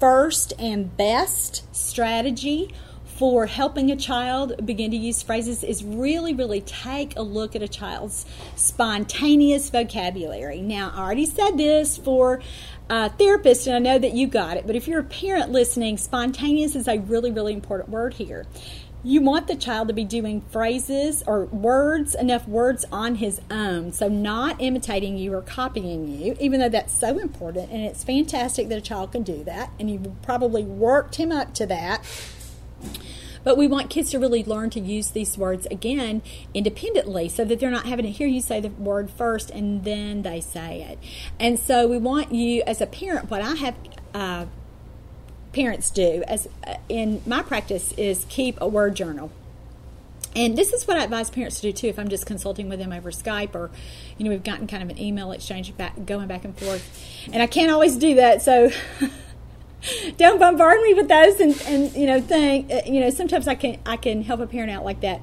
[0.00, 2.74] first and best strategy
[3.16, 7.62] for helping a child begin to use phrases is really, really take a look at
[7.62, 8.26] a child's
[8.56, 10.60] spontaneous vocabulary.
[10.60, 12.42] Now, I already said this for
[12.90, 15.96] a therapist, and I know that you got it, but if you're a parent listening,
[15.96, 18.46] spontaneous is a really, really important word here.
[19.02, 23.92] You want the child to be doing phrases or words, enough words on his own.
[23.92, 27.70] So, not imitating you or copying you, even though that's so important.
[27.70, 29.70] And it's fantastic that a child can do that.
[29.78, 32.04] And you probably worked him up to that
[33.46, 36.20] but we want kids to really learn to use these words again
[36.52, 40.22] independently so that they're not having to hear you say the word first and then
[40.22, 40.98] they say it.
[41.38, 43.74] And so we want you, as a parent, what I have.
[44.12, 44.46] Uh,
[45.52, 49.30] parents do as uh, in my practice is keep a word journal
[50.36, 52.78] and this is what I advise parents to do too if I'm just consulting with
[52.78, 53.70] them over Skype or,
[54.18, 57.26] you know, we've gotten kind of an email exchange back, going back and forth.
[57.32, 58.42] And I can't always do that.
[58.42, 58.70] So
[60.16, 63.54] don't bombard me with those and, and you know think uh, you know sometimes I
[63.54, 65.20] can I can help a parent out like that.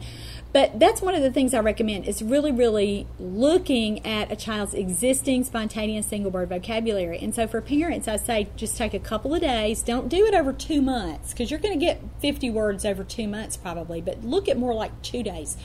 [0.53, 4.75] But that's one of the things I recommend is really, really looking at a child's
[4.75, 7.17] existing spontaneous single word vocabulary.
[7.17, 9.81] And so for parents, I say just take a couple of days.
[9.81, 13.27] Don't do it over two months because you're going to get 50 words over two
[13.27, 15.57] months probably, but look at more like two days.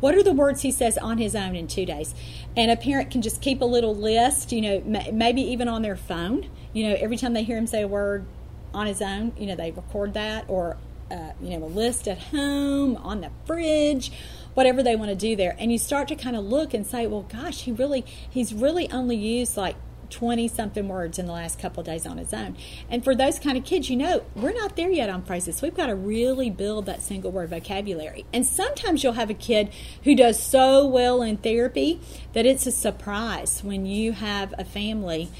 [0.00, 2.14] What are the words he says on his own in two days?
[2.56, 4.80] And a parent can just keep a little list, you know,
[5.12, 8.26] maybe even on their phone you know, every time they hear him say a word
[8.74, 10.76] on his own, you know, they record that or,
[11.10, 14.12] uh, you know, a list at home, on the fridge,
[14.54, 15.54] whatever they want to do there.
[15.58, 18.90] And you start to kind of look and say, well, gosh, he really, he's really
[18.90, 19.76] only used like
[20.12, 22.56] 20 something words in the last couple days on his own.
[22.88, 25.62] And for those kind of kids, you know, we're not there yet on phrases.
[25.62, 28.24] We've got to really build that single word vocabulary.
[28.32, 29.70] And sometimes you'll have a kid
[30.04, 32.00] who does so well in therapy
[32.34, 35.30] that it's a surprise when you have a family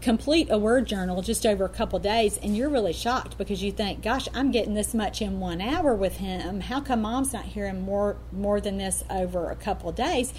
[0.00, 3.70] complete a word journal just over a couple days and you're really shocked because you
[3.70, 6.60] think gosh i'm getting this much in one hour with him.
[6.60, 10.32] How come mom's not hearing more more than this over a couple days?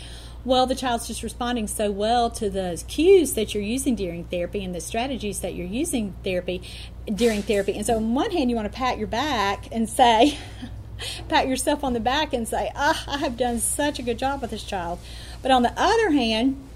[0.44, 4.64] Well the child's just responding so well to the cues that you're using during therapy
[4.64, 6.64] and the strategies that you're using therapy
[7.14, 7.74] during therapy.
[7.74, 10.40] And so on one hand you want to pat your back and say
[11.30, 14.42] pat yourself on the back and say ah i have done such a good job
[14.42, 14.98] with this child.
[15.44, 16.70] But on the other hand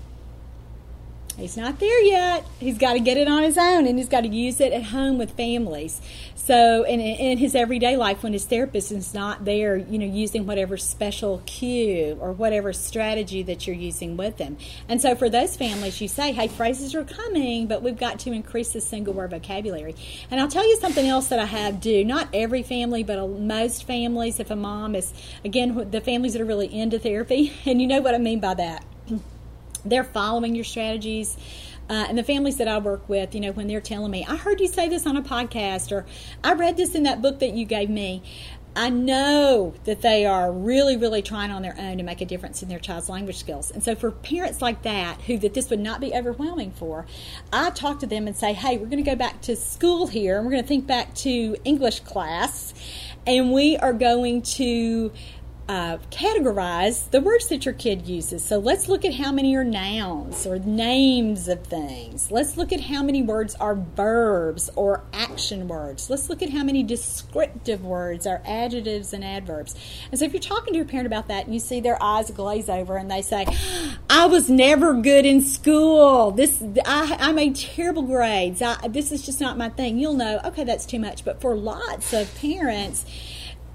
[1.38, 2.45] He's not there yet.
[2.60, 4.84] He's got to get it on his own and he's got to use it at
[4.84, 6.02] home with families.
[6.45, 10.45] So, in, in his everyday life, when his therapist is not there, you know, using
[10.45, 14.58] whatever special cue or whatever strategy that you're using with them.
[14.88, 18.32] And so, for those families, you say, hey, phrases are coming, but we've got to
[18.32, 19.95] increase the single word vocabulary.
[20.30, 22.06] And I'll tell you something else that I have do.
[22.06, 26.45] Not every family, but most families, if a mom is, again, the families that are
[26.45, 28.86] really into therapy, and you know what I mean by that
[29.86, 31.38] they're following your strategies.
[31.88, 34.38] Uh, and the families that I work with, you know, when they're telling me, I
[34.38, 36.06] heard you say this on a podcast, or
[36.43, 38.24] I read this in that book that you gave me,
[38.76, 42.62] I know that they are really, really trying on their own to make a difference
[42.62, 43.71] in their child's language skills.
[43.71, 47.06] And so for parents like that, who that this would not be overwhelming for,
[47.54, 50.38] I talk to them and say, hey, we're going to go back to school here,
[50.38, 52.74] and we're going to think back to English class,
[53.26, 55.13] and we are going to
[55.67, 58.43] uh, categorize the words that your kid uses.
[58.43, 62.30] So let's look at how many are nouns or names of things.
[62.30, 66.10] Let's look at how many words are verbs or action words.
[66.10, 69.75] Let's look at how many descriptive words are adjectives and adverbs.
[70.12, 72.30] And so if you're talking to your parent about that and you see their eyes
[72.30, 73.45] glaze over and they say,
[74.08, 76.30] I was never good in school.
[76.30, 78.62] This I, I made terrible grades.
[78.62, 79.97] I, this is just not my thing.
[79.97, 81.25] You'll know, okay, that's too much.
[81.25, 83.06] But for lots of parents,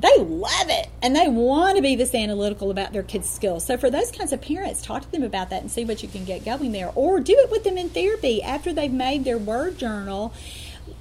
[0.00, 3.64] they love it and they want to be this analytical about their kids' skills.
[3.66, 6.08] So, for those kinds of parents, talk to them about that and see what you
[6.08, 6.90] can get going there.
[6.94, 10.32] Or do it with them in therapy after they've made their word journal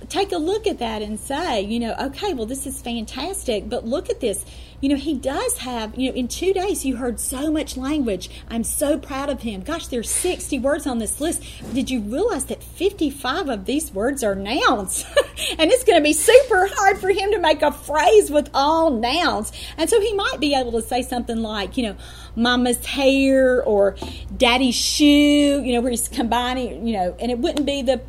[0.08, 3.86] take a look at that and say, you know, okay, well, this is fantastic, but
[3.86, 4.46] look at this.
[4.82, 8.30] You know, he does have, you know, in two days you heard so much language.
[8.50, 9.62] I'm so proud of him.
[9.62, 11.44] Gosh, there's 60 words on this list.
[11.74, 15.06] Did you realize that 55 of these words are nouns?
[15.58, 18.90] and it's going to be super hard for him to make a phrase with all
[18.90, 19.52] nouns.
[19.78, 21.96] And so he might be able to say something like, you know,
[22.36, 23.98] mama's hair or
[24.36, 28.02] daddy's shoe, you know, where he's combining, you know, and it wouldn't be the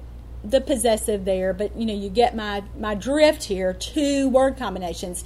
[0.43, 3.75] the possessive there, but you know, you get my my drift here.
[3.75, 5.25] Two word combinations.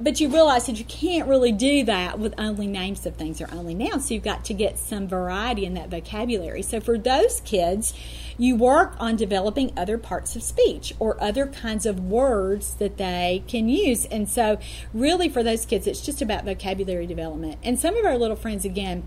[0.00, 3.48] But you realize that you can't really do that with only names of things or
[3.52, 4.08] only nouns.
[4.08, 6.62] So you've got to get some variety in that vocabulary.
[6.62, 7.92] So for those kids,
[8.38, 13.44] you work on developing other parts of speech or other kinds of words that they
[13.46, 14.06] can use.
[14.06, 14.58] And so,
[14.94, 17.58] really, for those kids, it's just about vocabulary development.
[17.62, 19.04] And some of our little friends, again,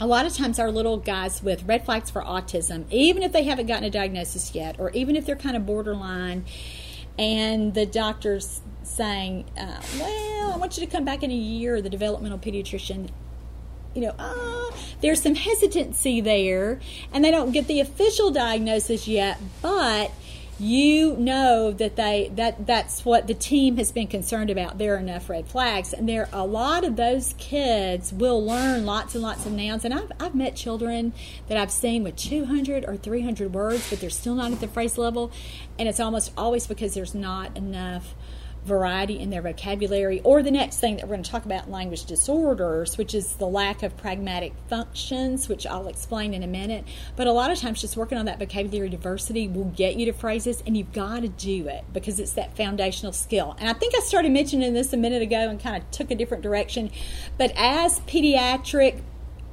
[0.00, 3.42] a lot of times our little guys with red flags for autism, even if they
[3.42, 6.44] haven't gotten a diagnosis yet, or even if they're kind of borderline,
[7.18, 11.82] and the doctor's saying, uh, Well, I want you to come back in a year,
[11.82, 13.10] the developmental pediatrician.
[13.94, 16.80] You know, ah, there's some hesitancy there,
[17.12, 20.12] and they don't get the official diagnosis yet, but
[20.60, 24.78] you know that they that that's what the team has been concerned about.
[24.78, 25.92] There are enough red flags.
[25.92, 29.84] And there a lot of those kids will learn lots and lots of nouns.
[29.84, 31.12] And I've, I've met children
[31.48, 34.98] that i've seen with 200 or 300 words but they're still not at the phrase
[34.98, 35.30] level.
[35.78, 38.14] And it's almost always because there's not enough
[38.68, 42.04] variety in their vocabulary, or the next thing that we're going to talk about language
[42.04, 46.84] disorders, which is the lack of pragmatic functions, which I'll explain in a minute.
[47.16, 50.12] But a lot of times, just working on that vocabulary diversity will get you to
[50.12, 53.56] phrases, and you've got to do it because it's that foundational skill.
[53.58, 56.14] And I think I started mentioning this a minute ago and kind of took a
[56.14, 56.90] different direction.
[57.36, 59.00] But as pediatric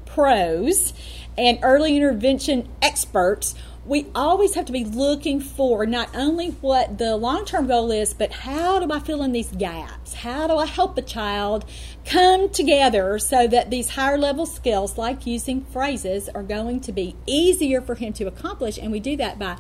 [0.05, 0.93] pros
[1.37, 3.55] and early intervention experts,
[3.85, 8.13] we always have to be looking for not only what the long term goal is,
[8.13, 10.15] but how do I fill in these gaps?
[10.15, 11.65] How do I help a child
[12.05, 17.15] come together so that these higher level skills, like using phrases, are going to be
[17.25, 18.77] easier for him to accomplish?
[18.77, 19.57] And we do that by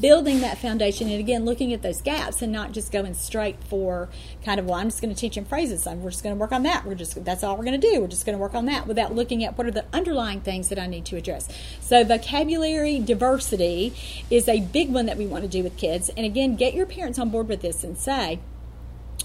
[0.00, 4.08] building that foundation and again looking at those gaps and not just going straight for
[4.44, 5.86] kind of well i'm just going to teach him phrases.
[5.86, 6.84] I'm we're just going to work on that.
[6.84, 8.00] We're just that's all we're going to do.
[8.00, 10.68] We're just going to work on that without looking at what are the underlying things
[10.70, 11.48] that i need to address.
[11.80, 13.94] So vocabulary diversity
[14.30, 16.10] is a big one that we want to do with kids.
[16.16, 18.40] And again get your parents on board with this and say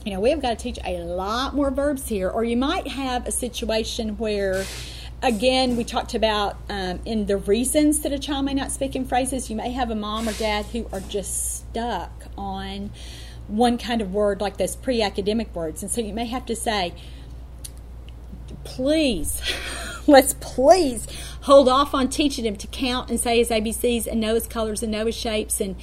[0.10, 2.88] you know we have got to teach a lot more verbs here or you might
[2.88, 4.66] have a situation where
[5.22, 9.05] again, we talked about um, in the reasons that a child may not speak in
[9.05, 12.89] phrases, you may have a mom or dad who are just stuck on
[13.47, 15.82] one kind of word, like those pre academic words.
[15.82, 16.93] And so you may have to say,
[18.64, 19.41] please,
[20.07, 21.07] let's please
[21.41, 24.84] hold off on teaching him to count and say his ABCs and know his colors
[24.84, 25.76] and know his shapes and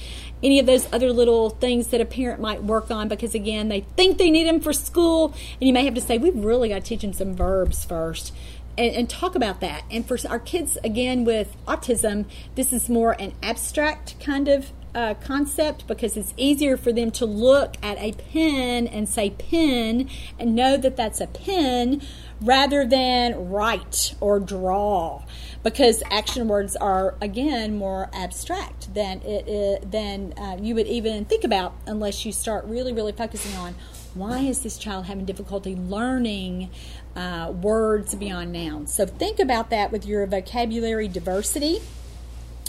[0.43, 3.81] any of those other little things that a parent might work on because, again, they
[3.81, 5.33] think they need him for school.
[5.59, 8.33] And you may have to say, we've really got to teach him some verbs first
[8.77, 9.83] and, and, talk about that.
[9.89, 12.25] And for our kids, again, with autism,
[12.55, 17.25] this is more an abstract kind of uh, concept because it's easier for them to
[17.25, 20.09] look at a pen and say pen
[20.39, 22.01] and know that that's a pen
[22.41, 25.23] rather than write or draw
[25.63, 31.43] because action words are again more abstract than it, than uh, you would even think
[31.43, 33.73] about unless you start really really focusing on
[34.13, 36.69] why is this child having difficulty learning
[37.15, 38.93] uh, words beyond nouns?
[38.93, 41.81] So think about that with your vocabulary diversity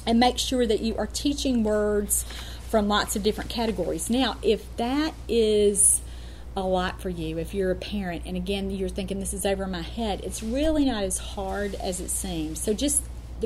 [0.07, 2.25] and make sure that you are teaching words
[2.69, 4.11] from lots of different categories.
[4.11, 6.03] Now, if that is
[6.59, 9.67] a lot for you, if you're a parent, and again, you're thinking this is over
[9.67, 12.61] my head, it's really not as hard as it seems.
[12.61, 13.03] So, just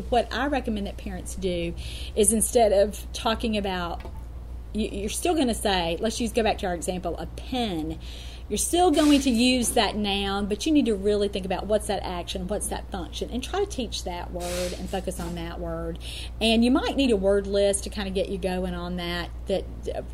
[0.08, 1.74] what I recommend that parents do
[2.16, 4.02] is instead of talking about
[4.74, 7.98] you're still going to say, let's use go back to our example, a pen.
[8.53, 11.86] You're still going to use that noun, but you need to really think about what's
[11.86, 15.59] that action, what's that function, and try to teach that word and focus on that
[15.59, 15.98] word.
[16.38, 19.30] And you might need a word list to kind of get you going on that,
[19.46, 19.64] that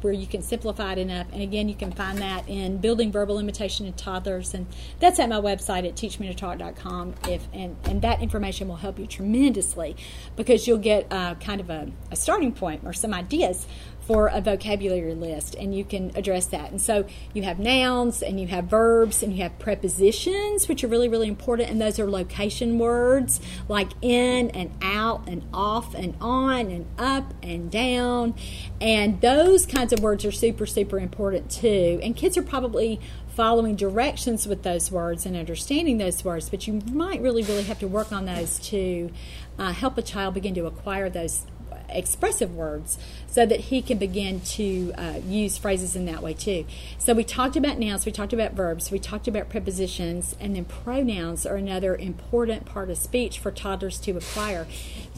[0.03, 1.27] where you can simplify it enough.
[1.33, 4.69] And again, you can find that in Building Verbal Imitation in Toddlers, and
[5.01, 7.17] that's at my website at teachmetotalk.com.
[7.29, 9.97] If and and that information will help you tremendously
[10.37, 13.67] because you'll get uh, kind of a, a starting point or some ideas
[14.09, 16.71] for a vocabulary list and you can address that.
[16.71, 17.05] And so
[17.35, 21.29] you have nouns and you have verbs and you have prepositions, which are really, really
[21.29, 21.69] important.
[21.69, 23.39] And those are location words
[23.69, 28.35] like in and out and off and on and up and down.
[28.81, 32.01] And those kinds of words are super, super important too.
[32.03, 32.99] And kids are probably
[33.29, 37.79] following directions with those words and understanding those words, but you might really, really have
[37.79, 39.11] to work on those to
[39.59, 41.45] uh, help a child begin to acquire those
[41.89, 46.65] expressive words so that he can begin to uh, use phrases in that way too.
[46.99, 50.65] So we talked about nouns, we talked about verbs, we talked about prepositions, and then
[50.65, 54.67] pronouns are another important part of speech for toddlers to acquire.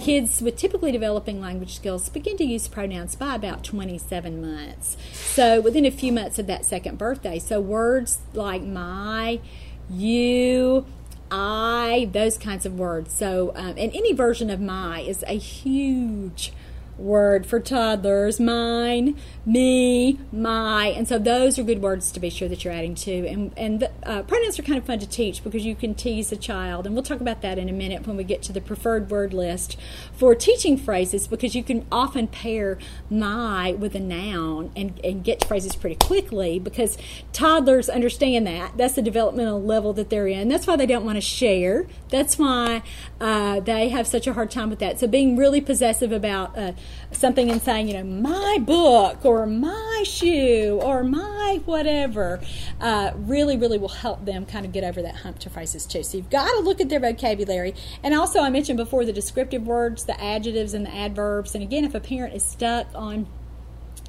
[0.00, 4.96] Kids with typically developing language skills begin to use pronouns by about 27 months.
[5.12, 7.38] So within a few months of that second birthday.
[7.38, 9.40] So words like my,
[9.88, 10.86] you,
[11.30, 13.12] I, those kinds of words.
[13.12, 16.52] So, um, and any version of my is a huge
[17.00, 20.86] word for toddlers mine, me, my.
[20.86, 23.26] And so those are good words to be sure that you're adding to.
[23.26, 26.30] And, and the, uh, pronouns are kind of fun to teach because you can tease
[26.30, 26.86] a child.
[26.86, 29.32] And we'll talk about that in a minute when we get to the preferred word
[29.32, 29.76] list
[30.12, 32.78] for teaching phrases because you can often pair
[33.08, 36.98] my with a noun and, and get phrases pretty quickly because
[37.32, 38.76] toddlers understand that.
[38.76, 40.48] That's the developmental level that they're in.
[40.48, 41.86] That's why they don't want to share.
[42.10, 42.82] That's why
[43.20, 45.00] uh, they have such a hard time with that.
[45.00, 46.72] So being really possessive about uh,
[47.12, 52.40] something and saying, you know, my book or my shoe or my whatever,
[52.80, 56.02] uh, really, really will help them kind of get over that hump to phrases too.
[56.02, 57.74] So you've got to look at their vocabulary.
[58.02, 61.54] And also, I mentioned before the descriptive words, the adjectives, and the adverbs.
[61.54, 63.26] And again, if a parent is stuck on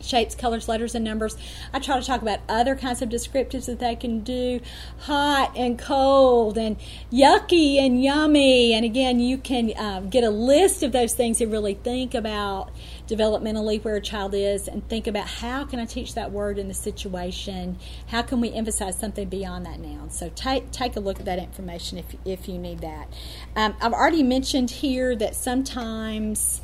[0.02, 1.38] shapes, colors, letters, and numbers.
[1.74, 4.60] I try to talk about other kinds of descriptives that they can do
[5.00, 6.78] hot and cold, and
[7.12, 8.74] yucky and yummy.
[8.74, 12.72] And again, you can um, get a list of those things and really think about
[13.08, 16.68] developmentally where a child is and think about how can I teach that word in
[16.68, 17.78] the situation?
[18.08, 20.10] How can we emphasize something beyond that noun?
[20.12, 23.14] So take, take a look at that information if, if you need that.
[23.56, 26.62] Um, I've already mentioned here that sometimes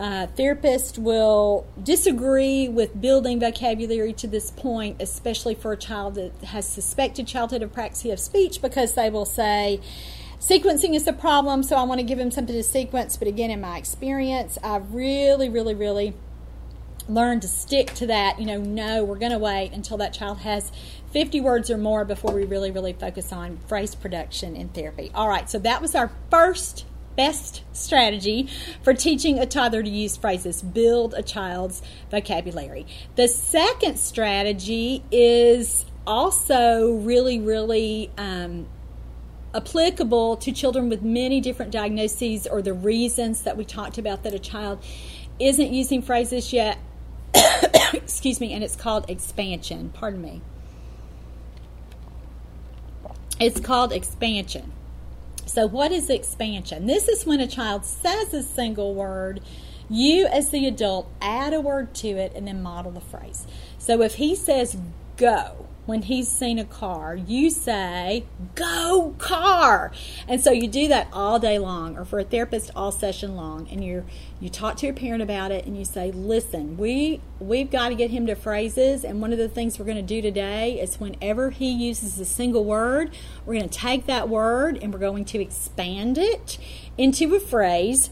[0.00, 6.32] uh, therapists will disagree with building vocabulary to this point, especially for a child that
[6.44, 9.80] has suspected childhood apraxia of speech, because they will say,
[10.40, 13.16] sequencing is the problem, so I want to give him something to sequence.
[13.16, 16.14] But again, in my experience, I've really, really, really
[17.08, 18.38] learned to stick to that.
[18.38, 20.70] You know, no, we're going to wait until that child has
[21.10, 25.10] 50 words or more before we really, really focus on phrase production in therapy.
[25.14, 26.84] All right, so that was our first
[27.18, 28.48] best strategy
[28.84, 32.86] for teaching a toddler to use phrases build a child's vocabulary.
[33.16, 38.68] The second strategy is also really, really um,
[39.52, 44.32] applicable to children with many different diagnoses or the reasons that we talked about that
[44.32, 44.78] a child
[45.40, 46.78] isn't using phrases yet.
[47.92, 49.90] Excuse me, and it's called expansion.
[49.92, 50.40] Pardon me.
[53.40, 54.72] It's called expansion.
[55.48, 56.86] So, what is expansion?
[56.86, 59.40] This is when a child says a single word,
[59.88, 63.46] you as the adult add a word to it and then model the phrase.
[63.78, 64.76] So, if he says
[65.16, 68.22] go, when he's seen a car, you say,
[68.54, 69.90] go car.
[70.28, 73.66] And so you do that all day long or for a therapist all session long
[73.70, 74.04] and you
[74.38, 77.94] you talk to your parent about it and you say, "Listen, we we've got to
[77.94, 81.00] get him to phrases and one of the things we're going to do today is
[81.00, 83.10] whenever he uses a single word,
[83.46, 86.58] we're going to take that word and we're going to expand it
[86.98, 88.10] into a phrase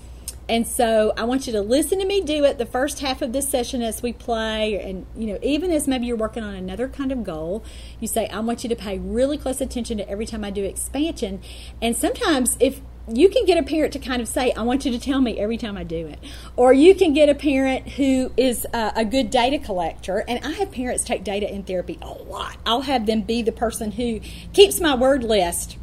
[0.49, 3.33] and so I want you to listen to me do it the first half of
[3.33, 4.81] this session as we play.
[4.81, 7.65] And, you know, even as maybe you're working on another kind of goal,
[7.99, 10.63] you say, I want you to pay really close attention to every time I do
[10.63, 11.41] expansion.
[11.83, 14.93] And sometimes if you can get a parent to kind of say, I want you
[14.93, 16.19] to tell me every time I do it.
[16.57, 20.25] Or you can get a parent who is uh, a good data collector.
[20.29, 22.57] And I have parents take data in therapy a lot.
[22.65, 24.21] I'll have them be the person who
[24.53, 25.77] keeps my word list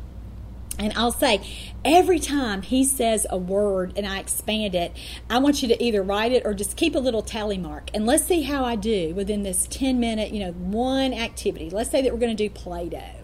[0.80, 1.42] and I'll say,
[1.86, 4.96] every time he says a word and I expand it,
[5.30, 7.90] I want you to either write it or just keep a little tally mark.
[7.94, 11.70] And let's see how I do within this 10 minute, you know, one activity.
[11.70, 13.23] Let's say that we're going to do Play Doh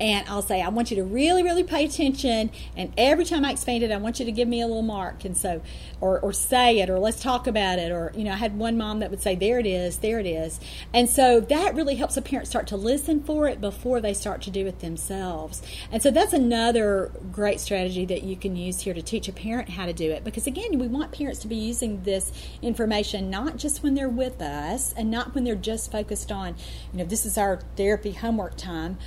[0.00, 2.50] and I'll say, I want you to really, really pay attention.
[2.76, 5.24] And every time I expand it, I want you to give me a little mark.
[5.24, 5.62] And so,
[6.00, 7.92] or, or say it, or let's talk about it.
[7.92, 10.26] Or, you know, I had one mom that would say, There it is, there it
[10.26, 10.58] is.
[10.92, 14.42] And so that really helps a parent start to listen for it before they start
[14.42, 15.62] to do it themselves.
[15.92, 19.70] And so that's another great strategy that you can use here to teach a parent
[19.70, 20.24] how to do it.
[20.24, 22.32] Because again, we want parents to be using this
[22.62, 26.56] information not just when they're with us and not when they're just focused on,
[26.92, 28.98] you know, this is our therapy homework time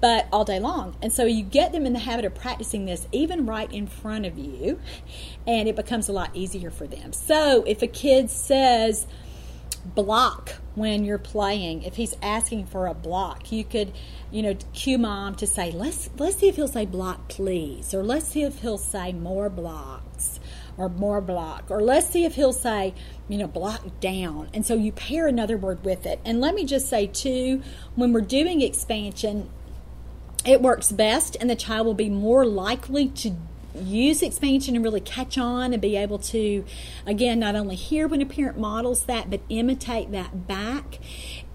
[0.00, 0.96] but all day long.
[1.02, 4.26] And so you get them in the habit of practicing this even right in front
[4.26, 4.78] of you,
[5.46, 7.12] and it becomes a lot easier for them.
[7.12, 9.06] So if a kid says,
[9.94, 13.92] block when you're playing if he's asking for a block you could
[14.30, 18.02] you know cue mom to say let's let's see if he'll say block please or
[18.02, 20.40] let's see if he'll say more blocks
[20.76, 22.92] or more block or let's see if he'll say
[23.28, 26.64] you know block down and so you pair another word with it and let me
[26.64, 27.62] just say too
[27.94, 29.48] when we're doing expansion
[30.44, 33.36] it works best, and the child will be more likely to
[33.74, 36.64] use expansion and really catch on and be able to,
[37.06, 40.98] again, not only hear when a parent models that, but imitate that back.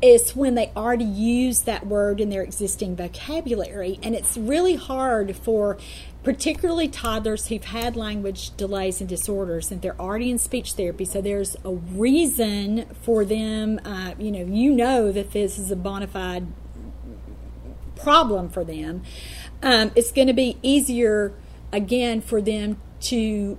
[0.02, 4.00] It's when they already use that word in their existing vocabulary.
[4.04, 5.78] And it's really hard for
[6.24, 11.20] particularly toddlers who've had language delays and disorders and they're already in speech therapy so
[11.20, 16.08] there's a reason for them uh, you know you know that this is a bona
[16.08, 16.48] fide
[18.04, 19.04] problem for them,
[19.62, 21.34] um, it's going to be easier
[21.72, 23.58] again for them to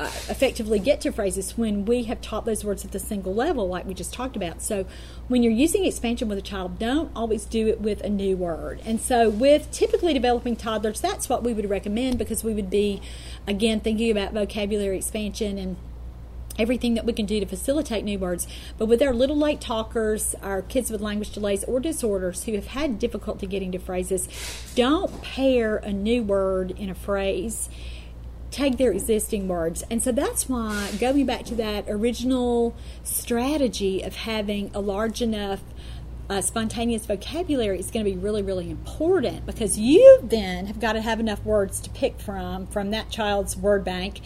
[0.00, 3.68] uh, effectively get to phrases when we have taught those words at the single level,
[3.68, 4.60] like we just talked about.
[4.60, 4.84] So,
[5.28, 8.80] when you're using expansion with a child, don't always do it with a new word.
[8.84, 13.00] And so, with typically developing toddlers, that's what we would recommend because we would be,
[13.46, 15.76] again, thinking about vocabulary expansion and
[16.58, 18.46] everything that we can do to facilitate new words.
[18.78, 22.68] But with our little late talkers, our kids with language delays or disorders who have
[22.68, 24.28] had difficulty getting to phrases,
[24.74, 27.68] don't pair a new word in a phrase.
[28.50, 29.82] Take their existing words.
[29.90, 35.62] And so that's why, going back to that original strategy of having a large enough
[36.32, 40.94] uh, spontaneous vocabulary is going to be really, really important because you then have got
[40.94, 44.20] to have enough words to pick from from that child's word bank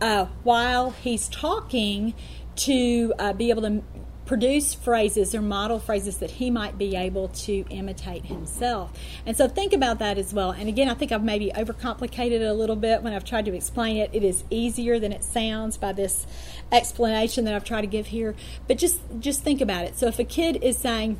[0.00, 2.14] uh, while he's talking
[2.56, 3.82] to uh, be able to
[4.24, 8.92] produce phrases or model phrases that he might be able to imitate himself.
[9.26, 10.52] And so think about that as well.
[10.52, 13.54] And again, I think I've maybe overcomplicated it a little bit when I've tried to
[13.54, 14.08] explain it.
[14.14, 16.26] It is easier than it sounds by this
[16.72, 18.34] explanation that I've tried to give here.
[18.66, 19.98] But just just think about it.
[19.98, 21.18] So if a kid is saying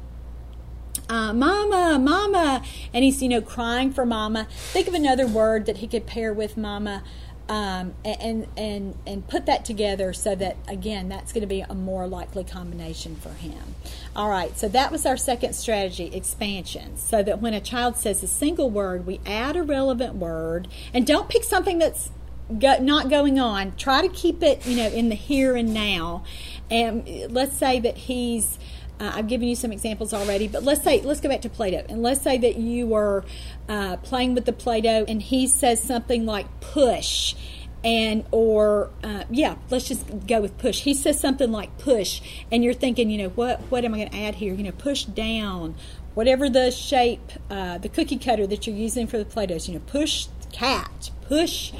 [1.10, 2.62] uh, mama, mama,
[2.94, 4.46] and he's, you know, crying for mama.
[4.50, 7.02] Think of another word that he could pair with mama.
[7.48, 11.74] Um, and and and put that together so that again that's going to be a
[11.74, 13.74] more likely combination for him.
[14.14, 16.96] All right, so that was our second strategy, expansion.
[16.96, 21.04] So that when a child says a single word, we add a relevant word, and
[21.04, 22.10] don't pick something that's
[22.56, 23.74] go, not going on.
[23.74, 26.22] Try to keep it, you know, in the here and now.
[26.70, 28.60] And let's say that he's
[29.00, 31.84] uh, I've given you some examples already, but let's say let's go back to Play-Doh,
[31.88, 33.24] and let's say that you were
[33.68, 37.34] uh, playing with the Play-Doh, and he says something like "push,"
[37.82, 40.82] and or uh, yeah, let's just go with push.
[40.82, 42.20] He says something like "push,"
[42.52, 44.52] and you're thinking, you know, what what am I going to add here?
[44.52, 45.76] You know, push down,
[46.12, 49.66] whatever the shape, uh, the cookie cutter that you're using for the Play-Dohs.
[49.66, 51.72] You know, push cat, push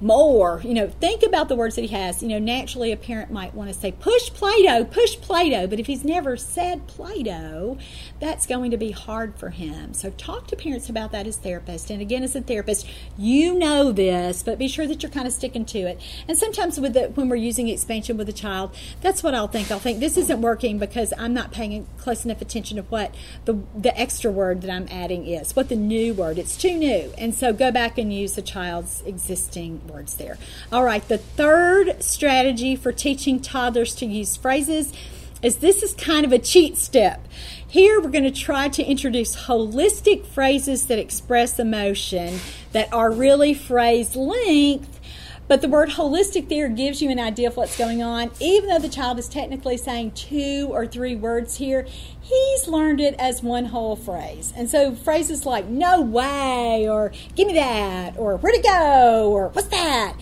[0.00, 0.60] more.
[0.64, 2.22] You know, think about the words that he has.
[2.22, 5.66] You know, naturally a parent might want to say, push Play-Doh, push Play-Doh.
[5.66, 7.78] But if he's never said Play-Doh,
[8.20, 9.94] that's going to be hard for him.
[9.94, 11.90] So talk to parents about that as therapists.
[11.90, 12.86] And again, as a therapist,
[13.16, 16.00] you know this, but be sure that you're kind of sticking to it.
[16.28, 19.70] And sometimes with the, when we're using expansion with a child, that's what I'll think.
[19.70, 23.14] I'll think this isn't working because I'm not paying close enough attention to what
[23.44, 26.38] the, the extra word that I'm adding is, what the new word.
[26.38, 27.12] It's too new.
[27.16, 30.38] And so go back and use the child's existing words there.
[30.72, 34.92] All right, the third strategy for teaching toddlers to use phrases
[35.42, 37.26] is this is kind of a cheat step.
[37.68, 42.40] Here we're going to try to introduce holistic phrases that express emotion
[42.72, 44.93] that are really phrase length
[45.48, 48.30] but the word holistic there gives you an idea of what's going on.
[48.40, 51.86] Even though the child is technically saying two or three words here,
[52.20, 54.52] he's learned it as one whole phrase.
[54.56, 59.48] And so phrases like no way, or give me that, or where'd it go, or
[59.48, 60.16] what's that?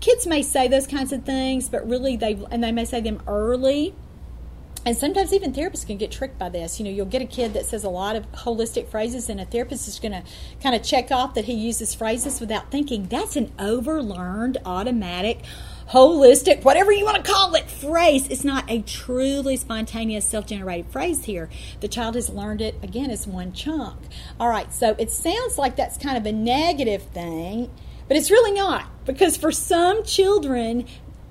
[0.00, 3.22] Kids may say those kinds of things, but really they and they may say them
[3.26, 3.94] early
[4.86, 6.78] and sometimes even therapists can get tricked by this.
[6.78, 9.44] You know, you'll get a kid that says a lot of holistic phrases, and a
[9.44, 10.22] therapist is going to
[10.62, 13.06] kind of check off that he uses phrases without thinking.
[13.06, 15.40] That's an overlearned, automatic,
[15.90, 18.28] holistic, whatever you want to call it, phrase.
[18.28, 21.48] It's not a truly spontaneous, self generated phrase here.
[21.80, 23.98] The child has learned it, again, as one chunk.
[24.38, 27.70] All right, so it sounds like that's kind of a negative thing.
[28.06, 30.84] But it's really not, because for some children,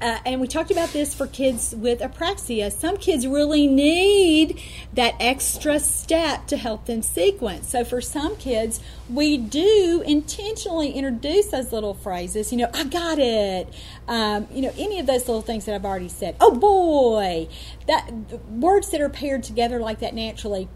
[0.03, 2.69] uh, and we talked about this for kids with apraxia.
[2.71, 7.69] Some kids really need that extra step to help them sequence.
[7.69, 12.51] So for some kids, we do intentionally introduce those little phrases.
[12.51, 13.73] You know, I got it.
[14.09, 16.35] Um, you know, any of those little things that I've already said.
[16.41, 17.47] Oh boy,
[17.87, 18.11] that
[18.49, 20.67] words that are paired together like that naturally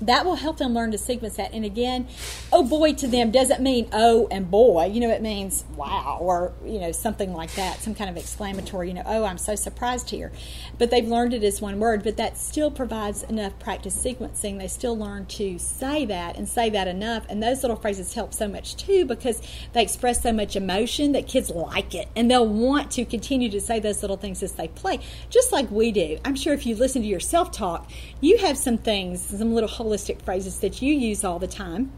[0.00, 1.52] that will help them learn to sequence that.
[1.52, 2.08] And again,
[2.52, 4.86] oh boy to them doesn't mean oh and boy.
[4.86, 8.88] You know, it means wow or, you know, something like that, some kind of exclamatory,
[8.88, 10.32] you know, oh, I'm so surprised here.
[10.78, 14.58] But they've learned it as one word, but that still provides enough practice sequencing.
[14.58, 17.26] They still learn to say that and say that enough.
[17.28, 19.42] And those little phrases help so much too because
[19.72, 23.60] they express so much emotion that kids like it and they'll want to continue to
[23.60, 24.98] say those little things as they play,
[25.28, 26.18] just like we do.
[26.24, 27.90] I'm sure if you listen to yourself talk,
[28.20, 29.68] you have some things, some little
[29.98, 31.92] phrases that you use all the time.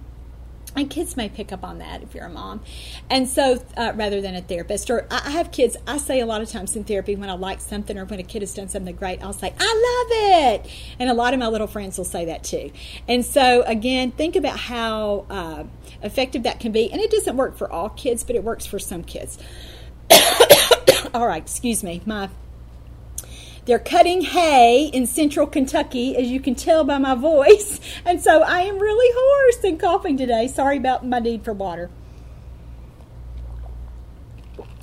[0.75, 2.63] And kids may pick up on that if you're a mom.
[3.11, 6.41] And so, uh, rather than a therapist, or I have kids, I say a lot
[6.41, 8.97] of times in therapy when I like something or when a kid has done something
[8.97, 9.65] great, I'll say, I
[10.09, 10.71] love it.
[10.99, 12.73] And a lot of my little friends will say that too.
[13.07, 15.65] And so, again, think about how uh,
[16.03, 16.91] effective that can be.
[16.91, 19.37] And it doesn't work for all kids, but it works for some kids.
[21.13, 22.01] all right, excuse me.
[22.07, 22.31] My
[23.65, 27.81] they're cutting hay in central Kentucky, as you can tell by my voice.
[28.05, 30.49] And so I am really hoarse and coughing today.
[30.49, 31.91] Sorry about my need for water.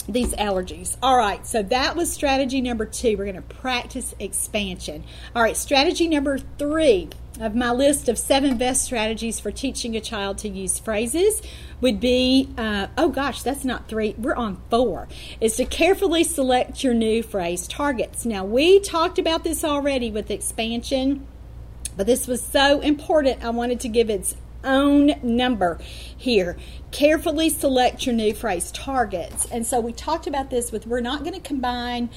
[0.08, 0.98] these allergies.
[1.04, 3.18] All right, so that was strategy number two.
[3.18, 5.04] We're going to practice expansion.
[5.36, 7.10] All right, strategy number three
[7.40, 11.42] of my list of seven best strategies for teaching a child to use phrases
[11.80, 15.08] would be uh, oh gosh, that's not three, we're on four.
[15.40, 18.26] Is to carefully select your new phrase targets.
[18.26, 21.26] Now, we talked about this already with expansion,
[21.96, 25.80] but this was so important, I wanted to give its own number
[26.18, 26.58] here.
[26.92, 29.50] Carefully select your new phrase targets.
[29.52, 32.10] And so we talked about this with we're not going to combine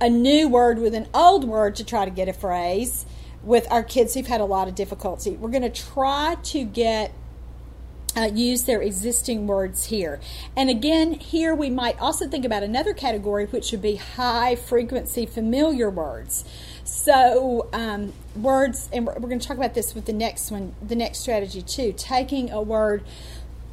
[0.00, 3.06] a new word with an old word to try to get a phrase
[3.42, 5.30] with our kids who've had a lot of difficulty.
[5.30, 7.12] We're going to try to get
[8.16, 10.18] uh, use their existing words here.
[10.56, 15.26] And again, here we might also think about another category, which would be high frequency
[15.26, 16.44] familiar words.
[16.84, 20.74] So, um, words, and we're, we're going to talk about this with the next one,
[20.82, 21.94] the next strategy too.
[21.96, 23.04] Taking a word,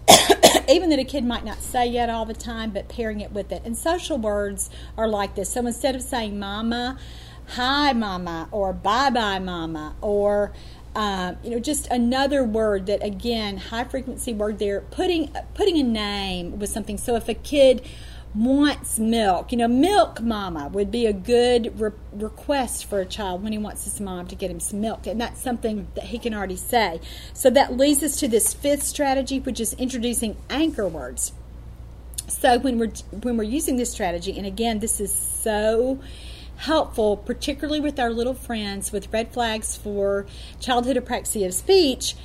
[0.70, 3.51] even that a kid might not say yet all the time, but pairing it with
[3.51, 3.61] it.
[3.66, 5.53] And social words are like this.
[5.53, 6.99] So instead of saying mama,
[7.47, 10.53] hi mama, or bye bye mama, or
[10.95, 15.83] um, you know, just another word that again, high frequency word there, putting putting a
[15.83, 16.97] name with something.
[16.97, 17.85] So if a kid
[18.33, 23.43] wants milk, you know, milk mama would be a good re- request for a child
[23.43, 26.17] when he wants his mom to get him some milk, and that's something that he
[26.17, 26.99] can already say.
[27.33, 31.33] So that leads us to this fifth strategy, which is introducing anchor words.
[32.27, 35.99] So when we're when we're using this strategy, and again, this is so
[36.58, 40.26] helpful, particularly with our little friends with red flags for
[40.60, 42.16] childhood apraxia of speech.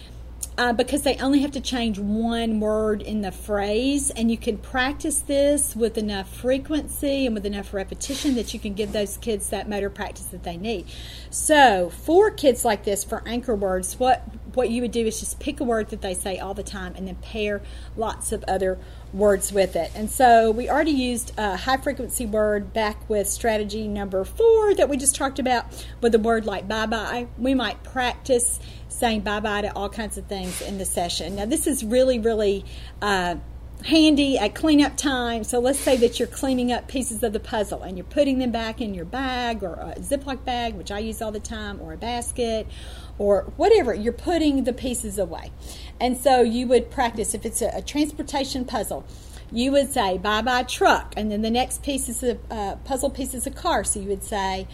[0.59, 4.59] Uh, because they only have to change one word in the phrase, and you can
[4.59, 9.49] practice this with enough frequency and with enough repetition that you can give those kids
[9.49, 10.85] that motor practice that they need.
[11.31, 14.22] So, for kids like this, for anchor words, what
[14.55, 16.95] what you would do is just pick a word that they say all the time,
[16.95, 17.62] and then pair
[17.97, 18.78] lots of other
[19.12, 19.90] words with it.
[19.94, 24.88] And so we already used a high frequency word back with strategy number four that
[24.88, 27.26] we just talked about with a word like bye bye.
[27.38, 31.36] We might practice saying bye bye to all kinds of things in the session.
[31.36, 32.64] Now, this is really, really.
[33.00, 33.36] Uh,
[33.84, 35.44] handy at cleanup time.
[35.44, 38.50] So let's say that you're cleaning up pieces of the puzzle and you're putting them
[38.50, 41.92] back in your bag or a Ziploc bag, which I use all the time, or
[41.92, 42.66] a basket,
[43.20, 43.92] or whatever.
[43.92, 45.52] You're putting the pieces away.
[46.00, 49.04] And so you would practice if it's a, a transportation puzzle.
[49.52, 53.10] You would say bye bye truck, and then the next piece is a uh, puzzle
[53.10, 53.84] piece is a car.
[53.84, 54.66] So you would say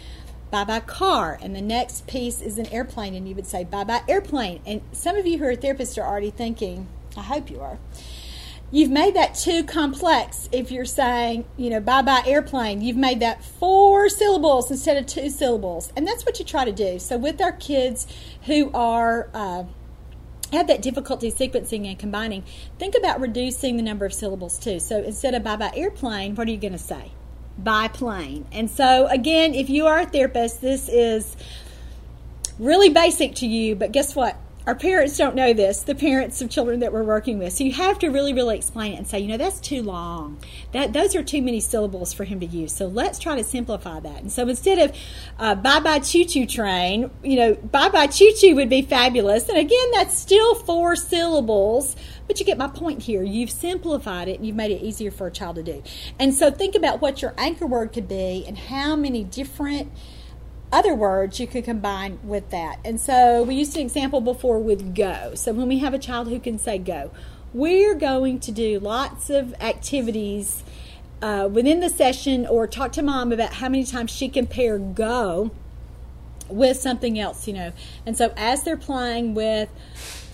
[0.49, 3.83] bye bye car, and the next piece is an airplane, and you would say bye
[3.83, 4.61] bye airplane.
[4.65, 6.87] And some of you who are therapists are already thinking,
[7.17, 7.79] I hope you are.
[8.69, 12.81] You've made that too complex if you're saying, you know, bye bye airplane.
[12.81, 15.93] You've made that four syllables instead of two syllables.
[15.95, 16.99] And that's what you try to do.
[16.99, 18.07] So, with our kids
[18.43, 19.63] who are uh,
[20.51, 22.43] have that difficulty sequencing and combining,
[22.79, 24.79] think about reducing the number of syllables too.
[24.79, 27.11] So instead of bye bye airplane, what are you going to say?
[27.61, 28.45] Biplane.
[28.51, 31.35] And so, again, if you are a therapist, this is
[32.59, 34.37] really basic to you, but guess what?
[34.67, 37.53] Our parents don't know this, the parents of children that we're working with.
[37.53, 40.39] So you have to really, really explain it and say, you know, that's too long.
[40.73, 42.73] That those are too many syllables for him to use.
[42.73, 44.21] So let's try to simplify that.
[44.21, 44.95] And so instead of
[45.39, 49.47] uh, bye bye choo choo train, you know, bye bye choo choo would be fabulous.
[49.47, 51.95] And again, that's still four syllables.
[52.27, 53.23] But you get my point here.
[53.23, 55.81] You've simplified it and you've made it easier for a child to do.
[56.19, 59.93] And so think about what your anchor word could be and how many different
[60.71, 62.79] other words you could combine with that.
[62.83, 65.33] And so we used an example before with go.
[65.35, 67.11] So when we have a child who can say go,
[67.53, 70.63] we're going to do lots of activities
[71.21, 74.77] uh, within the session or talk to mom about how many times she can pair
[74.77, 75.51] go
[76.49, 77.71] with something else, you know.
[78.05, 79.69] And so as they're playing with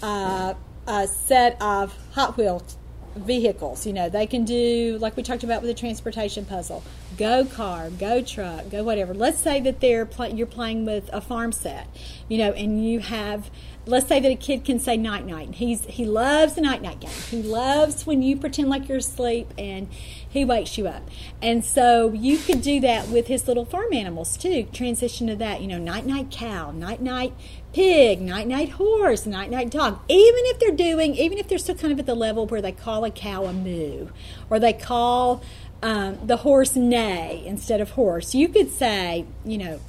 [0.01, 0.55] uh,
[0.87, 2.77] a set of Hot Wheels
[3.15, 3.85] vehicles.
[3.85, 6.83] You know, they can do like we talked about with the transportation puzzle,
[7.17, 9.13] go car, go truck, go whatever.
[9.13, 11.87] Let's say that they're you're playing with a farm set,
[12.27, 13.49] you know, and you have.
[13.85, 15.55] Let's say that a kid can say night night.
[15.55, 17.11] He's he loves the night night game.
[17.29, 19.89] He loves when you pretend like you're asleep and
[20.27, 21.03] he wakes you up.
[21.41, 24.67] And so you could do that with his little farm animals too.
[24.71, 27.33] Transition to that, you know, night night cow, night night
[27.73, 29.99] pig, night night horse, night night dog.
[30.07, 32.71] Even if they're doing, even if they're still kind of at the level where they
[32.71, 34.07] call a cow a moo,
[34.49, 35.43] or they call
[35.81, 39.79] um, the horse neigh instead of horse, you could say, you know,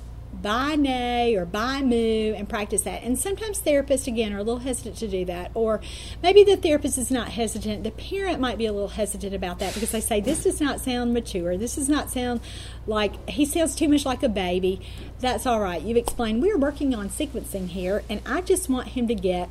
[0.43, 3.03] bye neigh or bye moo and practice that.
[3.03, 5.51] And sometimes therapists, again, are a little hesitant to do that.
[5.55, 5.81] Or
[6.23, 7.85] maybe the therapist is not hesitant.
[7.85, 10.81] The parent might be a little hesitant about that because they say, this does not
[10.81, 11.57] sound mature.
[11.57, 12.41] This does not sound
[12.87, 14.81] like he sounds too much like a baby.
[15.21, 15.81] That's all right.
[15.81, 19.49] You've explained we're working on sequencing here, and I just want him to get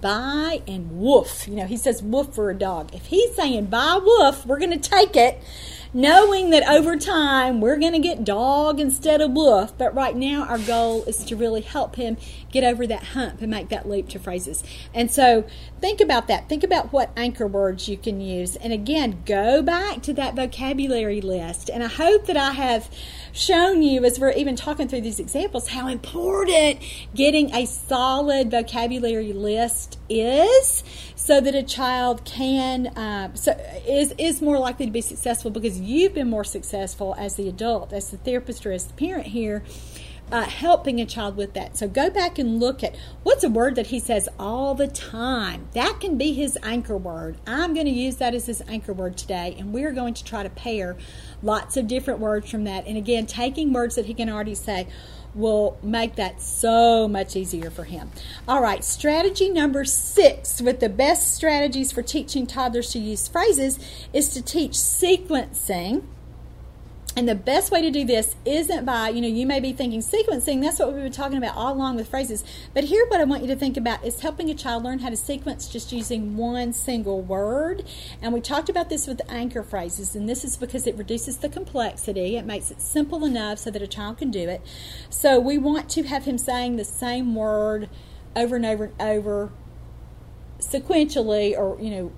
[0.00, 1.48] Bye and woof.
[1.48, 2.94] You know, he says woof for a dog.
[2.94, 5.42] If he's saying bye woof, we're going to take it
[5.92, 9.76] knowing that over time we're going to get dog instead of wolf.
[9.76, 12.16] But right now, our goal is to really help him
[12.50, 14.64] get over that hump and make that leap to phrases.
[14.94, 15.44] And so,
[15.80, 16.48] think about that.
[16.48, 18.56] Think about what anchor words you can use.
[18.56, 21.68] And again, go back to that vocabulary list.
[21.68, 22.90] And I hope that I have
[23.32, 26.80] shown you as we're even talking through these examples how important
[27.14, 30.82] getting a solid vocabulary list is
[31.14, 33.52] so that a child can uh, so
[33.86, 37.92] is is more likely to be successful because you've been more successful as the adult,
[37.92, 39.62] as the therapist or as the parent here.
[40.30, 41.74] Uh, helping a child with that.
[41.78, 45.68] So go back and look at what's a word that he says all the time.
[45.72, 47.38] That can be his anchor word.
[47.46, 50.42] I'm going to use that as his anchor word today, and we're going to try
[50.42, 50.98] to pair
[51.42, 52.86] lots of different words from that.
[52.86, 54.86] And again, taking words that he can already say
[55.34, 58.10] will make that so much easier for him.
[58.46, 63.78] All right, strategy number six with the best strategies for teaching toddlers to use phrases
[64.12, 66.02] is to teach sequencing
[67.18, 70.02] and the best way to do this isn't by, you know, you may be thinking
[70.02, 72.44] sequencing, that's what we've been talking about all along with phrases.
[72.74, 75.10] But here, what I want you to think about is helping a child learn how
[75.10, 77.82] to sequence just using one single word.
[78.22, 81.48] And we talked about this with anchor phrases, and this is because it reduces the
[81.48, 82.36] complexity.
[82.36, 84.62] It makes it simple enough so that a child can do it.
[85.10, 87.90] So we want to have him saying the same word
[88.36, 89.50] over and over and over
[90.60, 92.12] sequentially or, you know,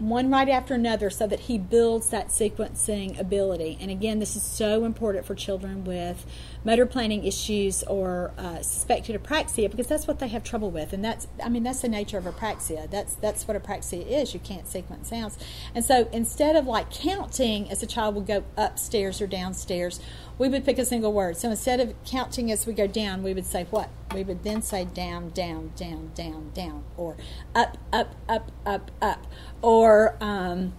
[0.00, 3.76] one right after another so that he builds that sequencing ability.
[3.80, 6.26] And again, this is so important for children with
[6.64, 10.92] motor planning issues or uh, suspected apraxia because that's what they have trouble with.
[10.92, 12.90] And that's, I mean, that's the nature of apraxia.
[12.90, 14.32] That's, that's what apraxia is.
[14.32, 15.38] You can't sequence sounds.
[15.74, 20.00] And so instead of like counting as a child would go upstairs or downstairs,
[20.38, 21.36] we would pick a single word.
[21.36, 23.90] So instead of counting as we go down, we would say what?
[24.14, 27.16] We would then say down, down, down, down, down, or
[27.54, 29.26] up, up, up, up, up,
[29.62, 30.72] or um,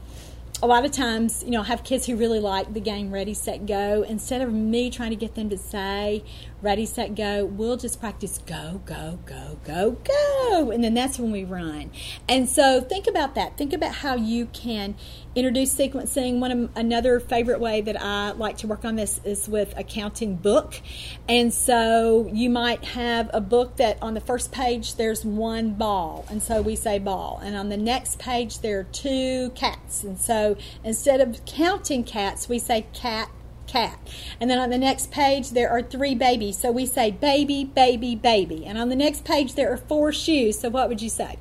[0.61, 3.33] a lot of times, you know, I have kids who really like the game Ready,
[3.33, 4.03] Set, Go.
[4.03, 6.23] Instead of me trying to get them to say
[6.61, 7.45] ready, set, go.
[7.45, 10.71] We'll just practice go, go, go, go, go.
[10.71, 11.91] And then that's when we run.
[12.29, 13.57] And so think about that.
[13.57, 14.95] Think about how you can
[15.35, 16.39] introduce sequencing.
[16.39, 19.83] One of another favorite way that I like to work on this is with a
[19.83, 20.81] counting book.
[21.27, 26.25] And so you might have a book that on the first page there's one ball.
[26.29, 27.39] And so we say ball.
[27.43, 30.03] And on the next page there are two cats.
[30.03, 33.29] And so instead of counting cats, we say cat
[33.67, 33.99] cat.
[34.41, 36.57] And then on the next page, there are three babies.
[36.57, 38.65] So we say baby, baby, baby.
[38.65, 40.59] And on the next page, there are four shoes.
[40.59, 41.37] So what would you say?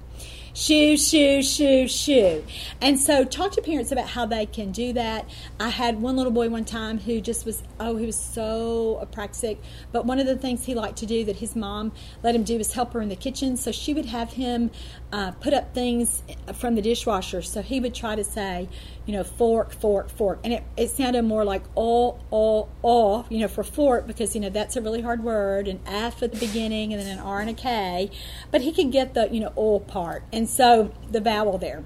[0.53, 2.45] Shoe, shoo, shoe, shoe.
[2.81, 5.31] And so talk to parents about how they can do that.
[5.61, 9.59] I had one little boy one time who just was, oh, he was so apraxic.
[9.93, 11.93] But one of the things he liked to do that his mom
[12.23, 13.57] let him do was help her in the kitchen.
[13.57, 14.71] So she would have him
[15.13, 16.23] uh, put up things
[16.55, 17.43] from the dishwasher.
[17.43, 18.69] So he would try to say,
[19.11, 20.39] you know, fork, fork, fork.
[20.45, 24.41] And it, it sounded more like oh, oh, oh, you know, for fork because, you
[24.41, 27.41] know, that's a really hard word, an F at the beginning and then an R
[27.41, 28.13] and a K.
[28.53, 30.23] But he could get the, you know, oh part.
[30.33, 31.83] And so the vowel there.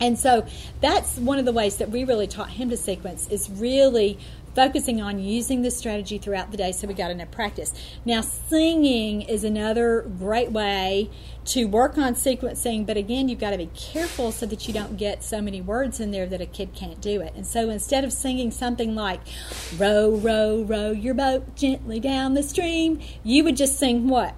[0.00, 0.44] And so
[0.80, 4.18] that's one of the ways that we really taught him to sequence is really
[4.54, 7.72] focusing on using this strategy throughout the day so we got enough practice.
[8.04, 11.10] Now, singing is another great way
[11.46, 14.96] to work on sequencing, but again, you've got to be careful so that you don't
[14.96, 17.34] get so many words in there that a kid can't do it.
[17.34, 19.20] And so instead of singing something like,
[19.76, 24.34] row, row, row your boat gently down the stream, you would just sing what?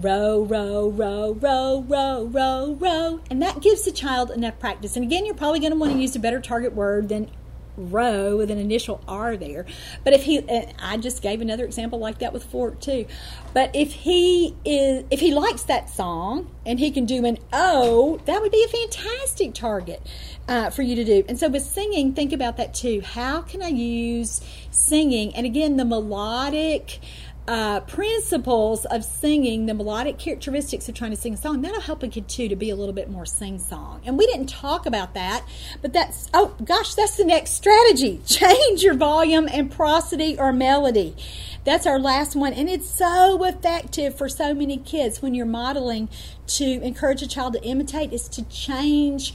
[0.00, 3.20] row, row, row, row, row, row, row.
[3.30, 4.96] And that gives the child enough practice.
[4.96, 7.30] And again, you're probably going to want to use a better target word than
[7.78, 9.64] row with an initial R there.
[10.04, 10.42] But if he,
[10.78, 13.06] I just gave another example like that with Fork too.
[13.54, 18.20] But if he is, if he likes that song and he can do an O,
[18.26, 20.02] that would be a fantastic target
[20.48, 21.24] uh, for you to do.
[21.28, 23.00] And so with singing, think about that too.
[23.00, 25.34] How can I use singing?
[25.34, 27.00] And again, the melodic
[27.48, 32.02] uh, principles of singing, the melodic characteristics of trying to sing a song, that'll help
[32.02, 34.02] a kid too to be a little bit more sing song.
[34.04, 35.48] And we didn't talk about that,
[35.80, 38.20] but that's, oh gosh, that's the next strategy.
[38.26, 41.16] Change your volume and prosody or melody.
[41.64, 42.52] That's our last one.
[42.52, 46.10] And it's so effective for so many kids when you're modeling
[46.48, 49.32] to encourage a child to imitate is to change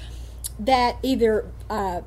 [0.59, 2.01] that either uh,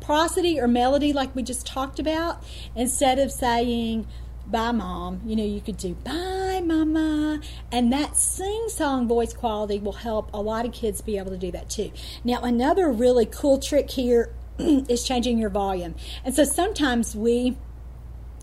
[0.00, 2.42] prosody or melody, like we just talked about,
[2.74, 4.06] instead of saying,
[4.52, 5.20] bye mom.
[5.24, 7.40] You know you could do bye mama.
[7.72, 11.38] And that sing song voice quality will help a lot of kids be able to
[11.38, 11.90] do that too.
[12.22, 15.94] Now another really cool trick here is changing your volume.
[16.24, 17.56] And so sometimes we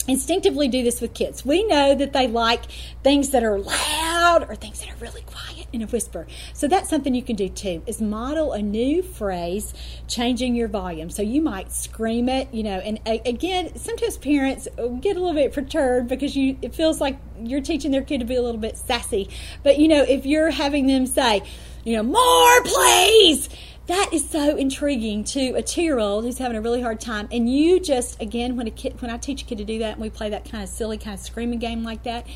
[0.07, 1.45] instinctively do this with kids.
[1.45, 2.65] We know that they like
[3.03, 6.27] things that are loud or things that are really quiet in a whisper.
[6.53, 7.83] So that's something you can do too.
[7.85, 9.73] Is model a new phrase,
[10.07, 11.09] changing your volume.
[11.09, 12.79] So you might scream it, you know.
[12.79, 14.67] And again, sometimes parents
[15.01, 18.25] get a little bit perturbed because you it feels like you're teaching their kid to
[18.25, 19.29] be a little bit sassy.
[19.63, 21.43] But you know, if you're having them say,
[21.83, 23.49] you know, more please
[23.89, 27.79] that is so intriguing to a two-year-old who's having a really hard time and you
[27.79, 30.11] just again when a kid when i teach a kid to do that and we
[30.11, 32.27] play that kind of silly kind of screaming game like that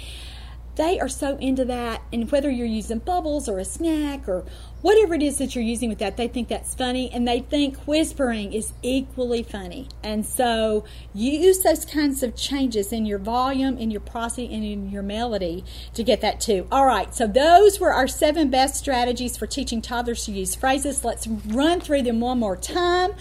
[0.76, 4.44] they are so into that and whether you're using bubbles or a snack or
[4.82, 7.78] whatever it is that you're using with that they think that's funny and they think
[7.88, 9.88] whispering is equally funny.
[10.04, 14.90] And so use those kinds of changes in your volume in your prosody and in
[14.90, 15.64] your melody
[15.94, 16.68] to get that too.
[16.72, 21.06] All right so those were our seven best strategies for teaching toddlers to use phrases.
[21.06, 23.14] Let's run through them one more time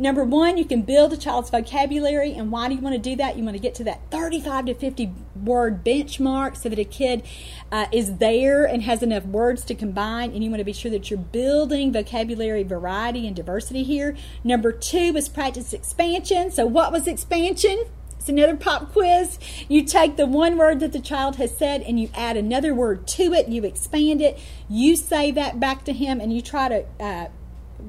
[0.00, 2.32] Number one, you can build a child's vocabulary.
[2.32, 3.36] And why do you want to do that?
[3.36, 7.22] You want to get to that 35 to 50 word benchmark so that a kid
[7.70, 10.32] uh, is there and has enough words to combine.
[10.32, 14.16] And you want to be sure that you're building vocabulary variety and diversity here.
[14.42, 16.50] Number two is practice expansion.
[16.50, 17.84] So, what was expansion?
[18.18, 19.38] It's another pop quiz.
[19.68, 23.06] You take the one word that the child has said and you add another word
[23.08, 23.48] to it.
[23.48, 24.38] You expand it.
[24.66, 27.28] You say that back to him and you try to uh,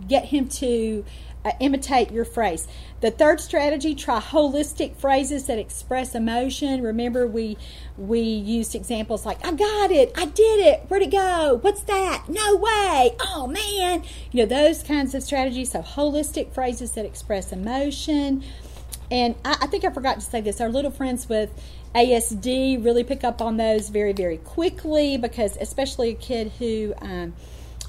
[0.08, 1.04] get him to
[1.44, 2.68] uh, imitate your phrase.
[3.02, 6.82] The third strategy: try holistic phrases that express emotion.
[6.82, 7.58] Remember, we
[7.98, 12.26] we used examples like "I got it," "I did it," "Where'd it go?" "What's that?"
[12.28, 15.72] "No way!" "Oh man!" You know those kinds of strategies.
[15.72, 18.44] So holistic phrases that express emotion.
[19.10, 21.50] And I, I think I forgot to say this: our little friends with
[21.96, 27.34] ASD really pick up on those very very quickly because, especially a kid who um,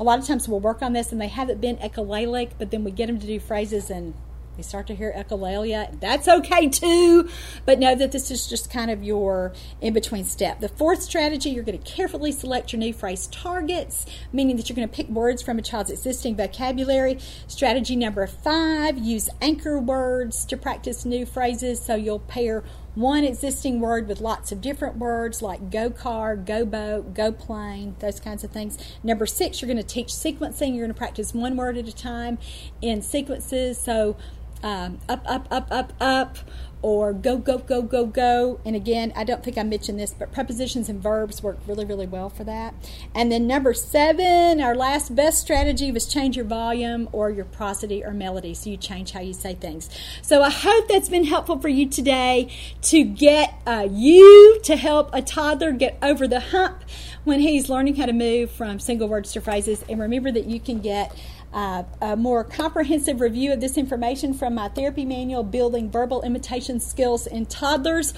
[0.00, 2.84] a lot of times we'll work on this and they haven't been echolalic, but then
[2.84, 4.14] we get them to do phrases and
[4.56, 5.98] they start to hear echolalia.
[6.00, 7.28] That's okay too,
[7.64, 10.60] but know that this is just kind of your in between step.
[10.60, 14.76] The fourth strategy, you're going to carefully select your new phrase targets, meaning that you're
[14.76, 17.18] going to pick words from a child's existing vocabulary.
[17.46, 21.82] Strategy number five, use anchor words to practice new phrases.
[21.82, 22.62] So you'll pair
[22.94, 27.96] one existing word with lots of different words like go car, go boat, go plane,
[28.00, 28.78] those kinds of things.
[29.02, 30.74] Number six, you're going to teach sequencing.
[30.74, 32.38] You're going to practice one word at a time
[32.80, 33.78] in sequences.
[33.78, 34.16] So
[34.62, 36.38] um, up, up, up, up, up,
[36.82, 38.60] or go, go, go, go, go.
[38.64, 42.06] And again, I don't think I mentioned this, but prepositions and verbs work really, really
[42.06, 42.74] well for that.
[43.14, 48.04] And then number seven, our last best strategy was change your volume or your prosody
[48.04, 48.52] or melody.
[48.52, 49.88] So you change how you say things.
[50.22, 52.52] So I hope that's been helpful for you today
[52.82, 56.82] to get uh, you to help a toddler get over the hump
[57.24, 59.84] when he's learning how to move from single words to phrases.
[59.88, 61.14] And remember that you can get
[61.52, 66.80] uh, a more comprehensive review of this information from my therapy manual, Building Verbal Imitation
[66.80, 68.14] Skills in Toddlers,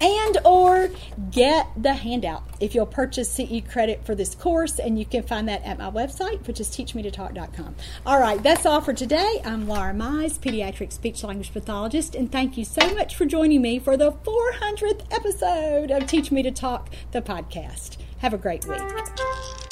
[0.00, 0.90] and or
[1.30, 5.48] get the handout if you'll purchase CE credit for this course, and you can find
[5.48, 7.74] that at my website, which is teachmetotalk.com.
[8.04, 9.40] All right, that's all for today.
[9.44, 13.78] I'm Laura Mize, pediatric speech language pathologist, and thank you so much for joining me
[13.78, 17.96] for the 400th episode of Teach Me to Talk, the podcast.
[18.18, 19.71] Have a great week.